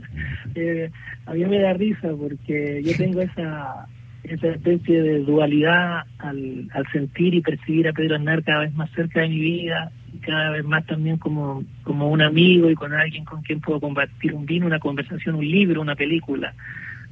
eh, 0.54 0.90
a 1.26 1.34
mí 1.34 1.44
me 1.44 1.60
da 1.60 1.72
risa 1.72 2.08
porque 2.18 2.82
yo 2.84 2.96
tengo 2.96 3.20
esa 3.22 3.86
esa 4.24 4.48
especie 4.48 5.02
de 5.02 5.20
dualidad 5.20 6.00
al, 6.18 6.68
al 6.72 6.84
sentir 6.92 7.34
y 7.34 7.40
percibir 7.40 7.86
a 7.86 7.92
Pedro 7.92 8.16
Aznar 8.16 8.42
cada 8.42 8.60
vez 8.62 8.74
más 8.74 8.90
cerca 8.90 9.20
de 9.20 9.28
mi 9.28 9.38
vida 9.38 9.92
cada 10.26 10.50
vez 10.50 10.64
más 10.64 10.84
también 10.84 11.16
como, 11.16 11.64
como 11.84 12.10
un 12.10 12.20
amigo 12.20 12.68
y 12.68 12.74
con 12.74 12.92
alguien 12.92 13.24
con 13.24 13.42
quien 13.42 13.60
puedo 13.60 13.80
compartir 13.80 14.34
un 14.34 14.44
vino, 14.44 14.66
una 14.66 14.80
conversación, 14.80 15.36
un 15.36 15.48
libro, 15.48 15.80
una 15.80 15.94
película. 15.94 16.52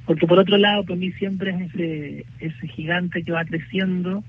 Porque 0.05 0.27
por 0.27 0.38
otro 0.38 0.59
lado, 0.59 0.85
para 0.85 0.96
mí 0.96 1.12
siempre 1.12 1.50
es 1.50 1.74
ese, 1.74 2.27
ese 2.40 2.68
gigante 2.68 3.22
que 3.22 3.33
va 3.33 3.44
creciendo, 3.44 4.22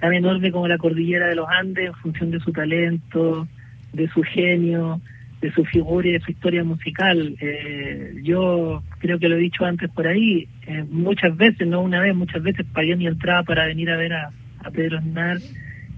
tan 0.00 0.14
enorme 0.14 0.52
como 0.52 0.68
la 0.68 0.78
cordillera 0.78 1.26
de 1.26 1.34
los 1.34 1.48
Andes 1.48 1.88
en 1.88 1.94
función 1.94 2.30
de 2.30 2.40
su 2.40 2.52
talento, 2.52 3.46
de 3.92 4.08
su 4.08 4.22
genio, 4.22 5.00
de 5.44 5.52
su 5.52 5.62
figura 5.66 6.08
y 6.08 6.12
de 6.12 6.20
su 6.20 6.30
historia 6.30 6.64
musical. 6.64 7.36
Eh, 7.38 8.14
yo 8.22 8.82
creo 8.98 9.18
que 9.18 9.28
lo 9.28 9.36
he 9.36 9.40
dicho 9.40 9.66
antes 9.66 9.90
por 9.90 10.06
ahí, 10.06 10.48
eh, 10.66 10.84
muchas 10.88 11.36
veces, 11.36 11.68
no 11.68 11.82
una 11.82 12.00
vez, 12.00 12.14
muchas 12.14 12.42
veces 12.42 12.64
pagué 12.72 12.96
mi 12.96 13.06
entrada 13.06 13.42
para 13.42 13.66
venir 13.66 13.90
a 13.90 13.96
ver 13.98 14.14
a, 14.14 14.30
Pedro 14.72 14.96
Aznar 14.96 15.36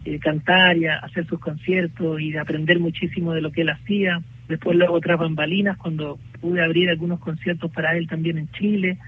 eh, 0.06 0.20
cantar 0.20 0.76
y 0.76 0.86
hacer 0.86 1.26
sus 1.26 1.40
conciertos 1.40 2.20
y 2.20 2.30
de 2.30 2.38
aprender 2.38 2.78
muchísimo 2.78 3.32
de 3.32 3.40
lo 3.40 3.50
que 3.50 3.62
él 3.62 3.70
hacía. 3.70 4.22
Después 4.48 4.76
luego 4.76 5.00
tras 5.00 5.18
bambalinas 5.18 5.76
cuando 5.76 6.18
pude 6.40 6.64
abrir 6.64 6.90
algunos 6.90 7.18
conciertos 7.18 7.72
para 7.72 7.96
él 7.96 8.06
también 8.06 8.38
en 8.38 8.48
Chile 8.52 8.98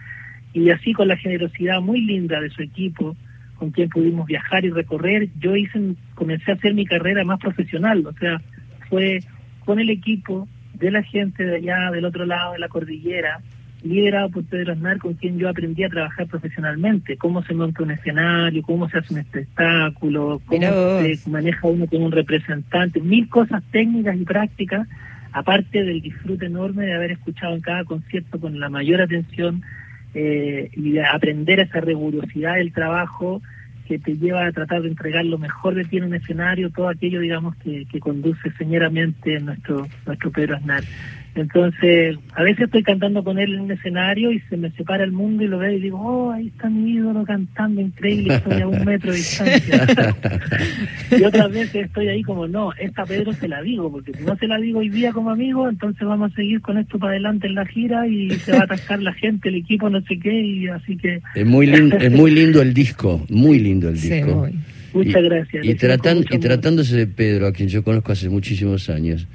y 0.52 0.70
así 0.70 0.92
con 0.92 1.06
la 1.06 1.16
generosidad 1.16 1.80
muy 1.80 2.00
linda 2.00 2.40
de 2.40 2.50
su 2.50 2.62
equipo 2.62 3.16
con 3.54 3.70
quien 3.70 3.88
pudimos 3.88 4.26
viajar 4.26 4.64
y 4.64 4.70
recorrer, 4.70 5.28
yo 5.38 5.54
hice, 5.56 5.94
comencé 6.14 6.50
a 6.50 6.54
hacer 6.54 6.74
mi 6.74 6.84
carrera 6.84 7.24
más 7.24 7.40
profesional, 7.40 8.06
o 8.06 8.12
sea, 8.14 8.40
fue 8.88 9.20
con 9.64 9.80
el 9.80 9.90
equipo 9.90 10.48
de 10.74 10.90
la 10.90 11.02
gente 11.02 11.44
de 11.44 11.56
allá, 11.56 11.90
del 11.92 12.04
otro 12.04 12.24
lado 12.24 12.52
de 12.52 12.60
la 12.60 12.68
cordillera, 12.68 13.40
liderado 13.82 14.30
por 14.30 14.44
Pedro 14.44 14.72
Aznar, 14.72 14.98
con 14.98 15.14
quien 15.14 15.38
yo 15.38 15.48
aprendí 15.48 15.84
a 15.84 15.88
trabajar 15.88 16.26
profesionalmente, 16.26 17.16
cómo 17.16 17.42
se 17.42 17.54
monta 17.54 17.82
un 17.82 17.92
escenario, 17.92 18.62
cómo 18.62 18.88
se 18.88 18.98
hace 18.98 19.14
un 19.14 19.20
espectáculo, 19.20 20.40
cómo 20.46 20.60
se 20.60 21.30
maneja 21.30 21.68
uno 21.68 21.86
como 21.86 22.06
un 22.06 22.12
representante, 22.12 23.00
mil 23.00 23.28
cosas 23.28 23.62
técnicas 23.70 24.16
y 24.16 24.24
prácticas, 24.24 24.88
aparte 25.32 25.84
del 25.84 26.00
disfrute 26.00 26.46
enorme 26.46 26.86
de 26.86 26.94
haber 26.94 27.12
escuchado 27.12 27.54
en 27.54 27.60
cada 27.60 27.84
concierto 27.84 28.40
con 28.40 28.58
la 28.58 28.68
mayor 28.68 29.00
atención 29.00 29.62
eh, 30.14 30.70
y 30.74 30.92
de 30.92 31.04
aprender 31.04 31.60
esa 31.60 31.80
rigurosidad 31.80 32.56
del 32.56 32.72
trabajo 32.72 33.40
que 33.86 33.98
te 33.98 34.16
lleva 34.16 34.46
a 34.46 34.52
tratar 34.52 34.82
de 34.82 34.88
entregar 34.88 35.24
lo 35.24 35.38
mejor 35.38 35.74
de 35.74 35.84
ti 35.84 35.96
en 35.96 36.04
un 36.04 36.14
escenario, 36.14 36.70
todo 36.70 36.88
aquello, 36.88 37.20
digamos, 37.20 37.56
que, 37.56 37.86
que 37.90 38.00
conduce 38.00 38.50
señoramente 38.58 39.40
nuestro, 39.40 39.88
nuestro 40.04 40.30
Pedro 40.30 40.56
Aznar. 40.56 40.82
Entonces, 41.38 42.16
a 42.34 42.42
veces 42.42 42.64
estoy 42.64 42.82
cantando 42.82 43.22
con 43.22 43.38
él 43.38 43.54
en 43.54 43.60
un 43.60 43.70
escenario 43.70 44.32
y 44.32 44.40
se 44.50 44.56
me 44.56 44.72
separa 44.72 45.04
el 45.04 45.12
mundo 45.12 45.44
y 45.44 45.46
lo 45.46 45.58
veo 45.58 45.70
y 45.70 45.80
digo, 45.80 45.98
oh, 46.00 46.32
ahí 46.32 46.48
está 46.48 46.68
mi 46.68 46.94
ídolo 46.94 47.24
cantando, 47.24 47.80
increíble, 47.80 48.34
estoy 48.34 48.60
a 48.60 48.66
un 48.66 48.84
metro 48.84 49.12
de 49.12 49.18
distancia. 49.18 49.86
y 51.16 51.22
otras 51.22 51.50
veces 51.52 51.86
estoy 51.86 52.08
ahí 52.08 52.22
como, 52.24 52.48
no, 52.48 52.72
esta 52.74 53.06
Pedro 53.06 53.32
se 53.32 53.46
la 53.46 53.62
digo, 53.62 53.90
porque 53.90 54.12
si 54.14 54.24
no 54.24 54.36
se 54.36 54.48
la 54.48 54.58
digo 54.58 54.80
hoy 54.80 54.88
día 54.88 55.12
como 55.12 55.30
amigo, 55.30 55.68
entonces 55.68 56.06
vamos 56.06 56.32
a 56.32 56.34
seguir 56.34 56.60
con 56.60 56.76
esto 56.76 56.98
para 56.98 57.12
adelante 57.12 57.46
en 57.46 57.54
la 57.54 57.66
gira 57.66 58.06
y 58.08 58.30
se 58.30 58.52
va 58.52 58.58
a 58.58 58.64
atascar 58.64 59.00
la 59.00 59.12
gente, 59.12 59.48
el 59.48 59.56
equipo, 59.56 59.88
no 59.88 60.00
sé 60.02 60.18
qué, 60.18 60.42
y 60.42 60.66
así 60.66 60.96
que... 60.96 61.20
Es 61.36 61.46
muy 61.46 61.66
lindo, 61.66 61.96
es 61.98 62.10
muy 62.10 62.30
lindo 62.34 62.60
el 62.60 62.74
disco, 62.74 63.24
muy 63.30 63.60
lindo 63.60 63.88
el 63.88 64.00
disco. 64.00 64.48
Muchas 64.92 65.22
gracias. 65.22 65.64
Y, 65.64 65.70
y 65.70 65.74
tratándose 66.38 66.96
de 66.96 67.06
Pedro, 67.06 67.46
a 67.46 67.52
quien 67.52 67.68
yo 67.68 67.84
conozco 67.84 68.10
hace 68.10 68.28
muchísimos 68.28 68.90
años, 68.90 69.28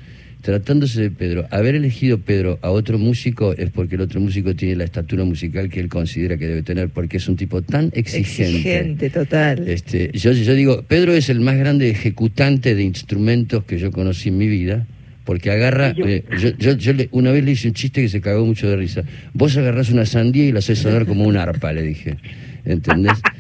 tratándose 0.44 1.02
de 1.02 1.10
Pedro, 1.10 1.48
haber 1.52 1.74
elegido 1.74 2.20
Pedro 2.20 2.60
a 2.62 2.70
otro 2.70 3.00
músico 3.00 3.54
es 3.54 3.72
porque 3.72 3.96
el 3.96 4.02
otro 4.02 4.20
músico 4.20 4.54
tiene 4.56 4.76
la 4.76 4.84
estatura 4.84 5.24
musical 5.24 5.70
que 5.70 5.80
él 5.80 5.88
considera 5.88 6.38
que 6.38 6.46
debe 6.46 6.64
tener, 6.64 6.90
porque 6.90 7.18
es 7.18 7.28
un 7.30 7.38
tipo 7.38 7.62
tan 7.62 7.86
exigente. 7.94 8.58
Exigente, 8.58 9.10
total. 9.10 9.68
Este, 9.68 10.12
yo, 10.14 10.34
yo 10.34 10.54
digo, 10.54 10.84
Pedro 10.84 11.14
es 11.14 11.30
el 11.30 11.40
más 11.40 11.58
grande 11.58 11.90
ejecutante 11.90 12.76
de 12.76 12.84
instrumentos 12.84 13.64
que 13.64 13.80
yo 13.80 13.92
conocí 13.92 14.30
en 14.30 14.38
mi 14.38 14.48
vida, 14.48 14.86
porque 15.24 15.52
agarra, 15.52 15.94
eh, 15.98 16.24
yo, 16.58 16.74
yo, 16.74 16.94
una 17.12 17.32
vez 17.32 17.44
le 17.44 17.52
hice 17.52 17.68
un 17.68 17.74
chiste 17.74 18.02
que 18.02 18.10
se 18.10 18.22
cagó 18.22 18.46
mucho 18.46 18.70
de 18.70 18.76
risa. 18.76 19.04
Vos 19.34 19.56
agarrás 19.58 19.90
una 19.90 20.06
sandía 20.06 20.46
y 20.46 20.52
la 20.52 20.60
haces 20.60 20.80
sonar 20.80 21.06
como 21.06 21.24
un 21.24 21.38
arpa, 21.38 21.72
le 21.72 21.82
dije. 21.82 22.18
¿entendés? 22.66 23.18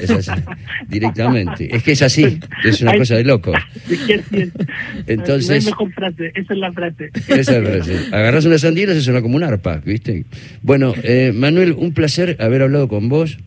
Es 0.00 0.10
así, 0.10 0.32
directamente. 0.88 1.74
Es 1.74 1.82
que 1.82 1.92
es 1.92 2.02
así, 2.02 2.40
es 2.64 2.80
una 2.82 2.96
cosa 2.96 3.14
de 3.14 3.24
loco. 3.24 3.52
Entonces, 5.06 5.66
esa 5.66 5.70
es 5.70 6.58
la 6.58 6.72
frase. 6.72 7.10
Esa 7.28 7.38
es 7.38 7.62
la 7.62 7.70
frase. 7.70 7.96
Agarras 8.10 8.44
una 8.46 8.58
sandía 8.58 8.84
y 8.84 8.88
se 8.88 9.02
suena 9.02 9.22
como 9.22 9.36
un 9.36 9.44
arpa, 9.44 9.80
¿viste? 9.84 10.24
Bueno, 10.62 10.92
eh, 11.02 11.32
Manuel, 11.34 11.72
un 11.72 11.92
placer 11.92 12.36
haber 12.40 12.62
hablado 12.62 12.88
con 12.88 13.08
vos. 13.08 13.38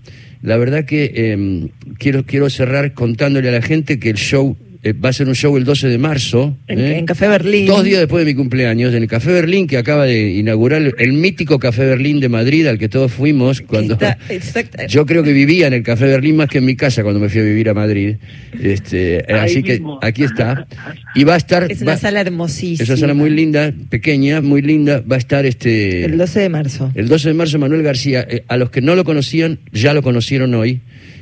La 0.42 0.58
verdad 0.58 0.86
que 0.86 1.12
eh, 1.14 1.70
quiero, 1.98 2.26
quiero 2.26 2.50
cerrar 2.50 2.94
contándole 2.94 3.50
a 3.50 3.52
la 3.52 3.62
gente 3.62 4.00
que 4.00 4.12
el 4.12 4.18
show 4.18 4.56
eh, 4.82 4.94
va 4.94 5.10
a 5.10 5.14
ser 5.14 5.28
un 5.28 5.36
show 5.36 5.58
el 5.58 5.66
12 5.66 5.90
de 5.90 5.98
marzo. 5.98 6.58
En, 6.68 6.80
¿eh? 6.80 7.04
Café 7.06 7.28
Berlín. 7.28 7.66
Dos 7.66 7.84
días 7.84 8.00
después 8.00 8.26
de 8.26 8.32
mi 8.32 8.36
cumpleaños, 8.36 8.94
en 8.94 9.04
el 9.04 9.10
Café 9.10 9.34
Berlín, 9.34 9.68
que 9.68 9.78
acaba 9.78 10.06
de 10.06 10.32
inaugurar 10.32 10.82
el, 10.98 11.14
mítico 11.14 11.60
Café 11.60 11.86
Berlín 11.86 12.22
de 12.22 12.30
Madrid, 12.30 12.66
al 12.66 12.78
que 12.78 12.88
todos 12.88 13.12
fuimos 13.12 13.60
cuando. 13.62 13.98
yo 14.88 15.06
creo 15.06 15.24
que 15.24 15.34
vivía 15.34 15.68
en 15.68 15.74
el 15.74 15.84
Café 15.84 16.06
Berlín 16.06 16.38
más 16.38 16.48
que 16.48 16.60
en 16.60 16.66
mi 16.66 16.78
casa 16.78 17.04
cuando 17.04 17.20
me 17.20 17.28
fui 17.28 17.42
a 17.42 17.44
vivir 17.44 17.68
a 17.68 17.74
Madrid. 17.74 18.16
Este, 18.58 19.26
así 19.34 19.64
que 19.64 19.82
aquí 20.02 20.24
está. 20.24 20.66
Y 21.14 21.26
va 21.26 21.34
a 21.34 21.38
estar. 21.38 21.70
Es 21.70 21.82
una 21.82 21.98
sala 21.98 22.22
hermosísima. 22.22 22.84
Es 22.84 22.90
una 22.90 22.98
sala 22.98 23.14
muy 23.14 23.32
linda, 23.32 23.74
pequeña, 23.90 24.40
muy 24.40 24.62
linda. 24.62 25.02
Va 25.02 25.18
a 25.18 25.20
estar 25.20 25.46
este. 25.46 26.06
El 26.06 26.18
12 26.18 26.40
de 26.40 26.50
marzo. 26.50 26.92
El 26.96 27.10
12 27.10 27.28
de 27.28 27.34
marzo, 27.34 27.60
Manuel 27.60 27.84
García. 27.84 28.26
Eh, 28.30 28.44
a 28.48 28.56
los 28.56 28.70
que 28.70 28.80
no 28.80 28.96
lo 28.96 29.04
conocían, 29.04 29.60
ya 29.74 29.94
lo 29.94 30.02
conocieron 30.02 30.54
hoy 30.54 30.80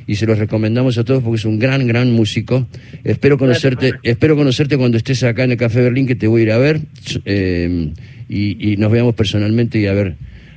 y 0.08 0.16
se 0.16 0.26
los 0.26 0.38
recomendamos 0.38 0.96
a 0.96 1.04
todos 1.04 1.22
porque 1.22 1.36
es 1.36 1.44
un 1.44 1.58
gran, 1.58 1.86
gran 1.86 2.10
músico. 2.10 2.66
Espero 3.04 3.36
conocerte, 3.36 3.92
espero 4.02 4.36
conocerte 4.36 4.78
cuando 4.78 4.96
estés 4.96 5.22
acá 5.22 5.44
en 5.44 5.52
el 5.52 5.58
Café 5.58 5.82
Berlín, 5.82 6.06
que 6.06 6.16
te 6.16 6.26
voy 6.26 6.40
a 6.40 6.44
ir 6.44 6.52
a 6.52 6.56
ver 6.56 6.80
eh, 7.26 7.92
y, 8.26 8.76
nos 8.78 8.90
veamos 8.90 9.14
personalmente 9.14 9.78
y 9.78 9.86
a 9.86 9.92
ver. 9.92 10.16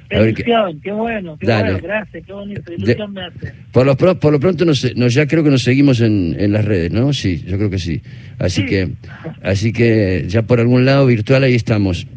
A 0.09 0.19
ver 0.19 0.33
qué... 0.33 0.43
qué 0.43 0.51
bueno, 0.91 1.37
qué 1.37 1.45
bueno, 1.45 1.79
gracias, 1.81 2.25
qué 2.25 2.33
bonito, 2.33 2.73
ilusión 2.73 3.13
me 3.13 3.23
hace. 3.23 3.53
Por 3.73 3.85
lo, 3.85 3.97
por 3.97 4.31
lo 4.31 4.39
pronto 4.39 4.63
nos, 4.63 4.81
ya 4.81 5.27
creo 5.27 5.43
que 5.43 5.49
nos 5.49 5.63
seguimos 5.63 5.99
en, 5.99 6.35
en, 6.39 6.53
las 6.53 6.63
redes, 6.63 6.91
¿no? 6.91 7.11
Sí, 7.11 7.43
yo 7.45 7.57
creo 7.57 7.69
que 7.69 7.79
sí. 7.79 8.01
Así 8.39 8.65
que 8.65 8.91
así 9.43 9.73
que 9.73 10.25
ya 10.27 10.43
por 10.43 10.61
algún 10.61 10.85
lado 10.85 11.05
virtual 11.07 11.43
ahí 11.43 11.55
estamos. 11.55 12.07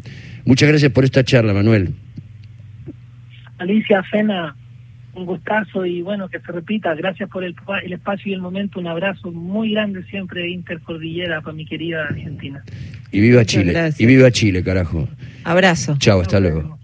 Muchas 0.45 0.69
gracias 0.69 0.91
por 0.91 1.03
esta 1.03 1.23
charla, 1.25 1.53
Manuel. 1.53 1.93
Alicia 3.57 4.03
Fena, 4.03 4.55
un 5.15 5.25
gustazo 5.25 5.85
y 5.85 6.01
bueno, 6.01 6.29
que 6.29 6.39
se 6.39 6.51
repita. 6.51 6.93
Gracias 6.93 7.29
por 7.29 7.43
el, 7.43 7.55
el 7.83 7.93
espacio 7.93 8.31
y 8.31 8.35
el 8.35 8.41
momento. 8.41 8.79
Un 8.79 8.87
abrazo 8.87 9.31
muy 9.31 9.71
grande 9.71 10.03
siempre 10.03 10.49
intercordillera 10.49 11.41
para 11.41 11.53
mi 11.53 11.65
querida 11.65 12.03
Argentina. 12.03 12.63
Y 13.11 13.21
viva 13.21 13.45
Chile. 13.45 13.91
Y 13.97 14.05
viva 14.05 14.29
Chile, 14.31 14.63
carajo. 14.63 15.07
Abrazo. 15.43 15.95
Chao, 15.99 16.21
hasta 16.21 16.39
luego. 16.39 16.77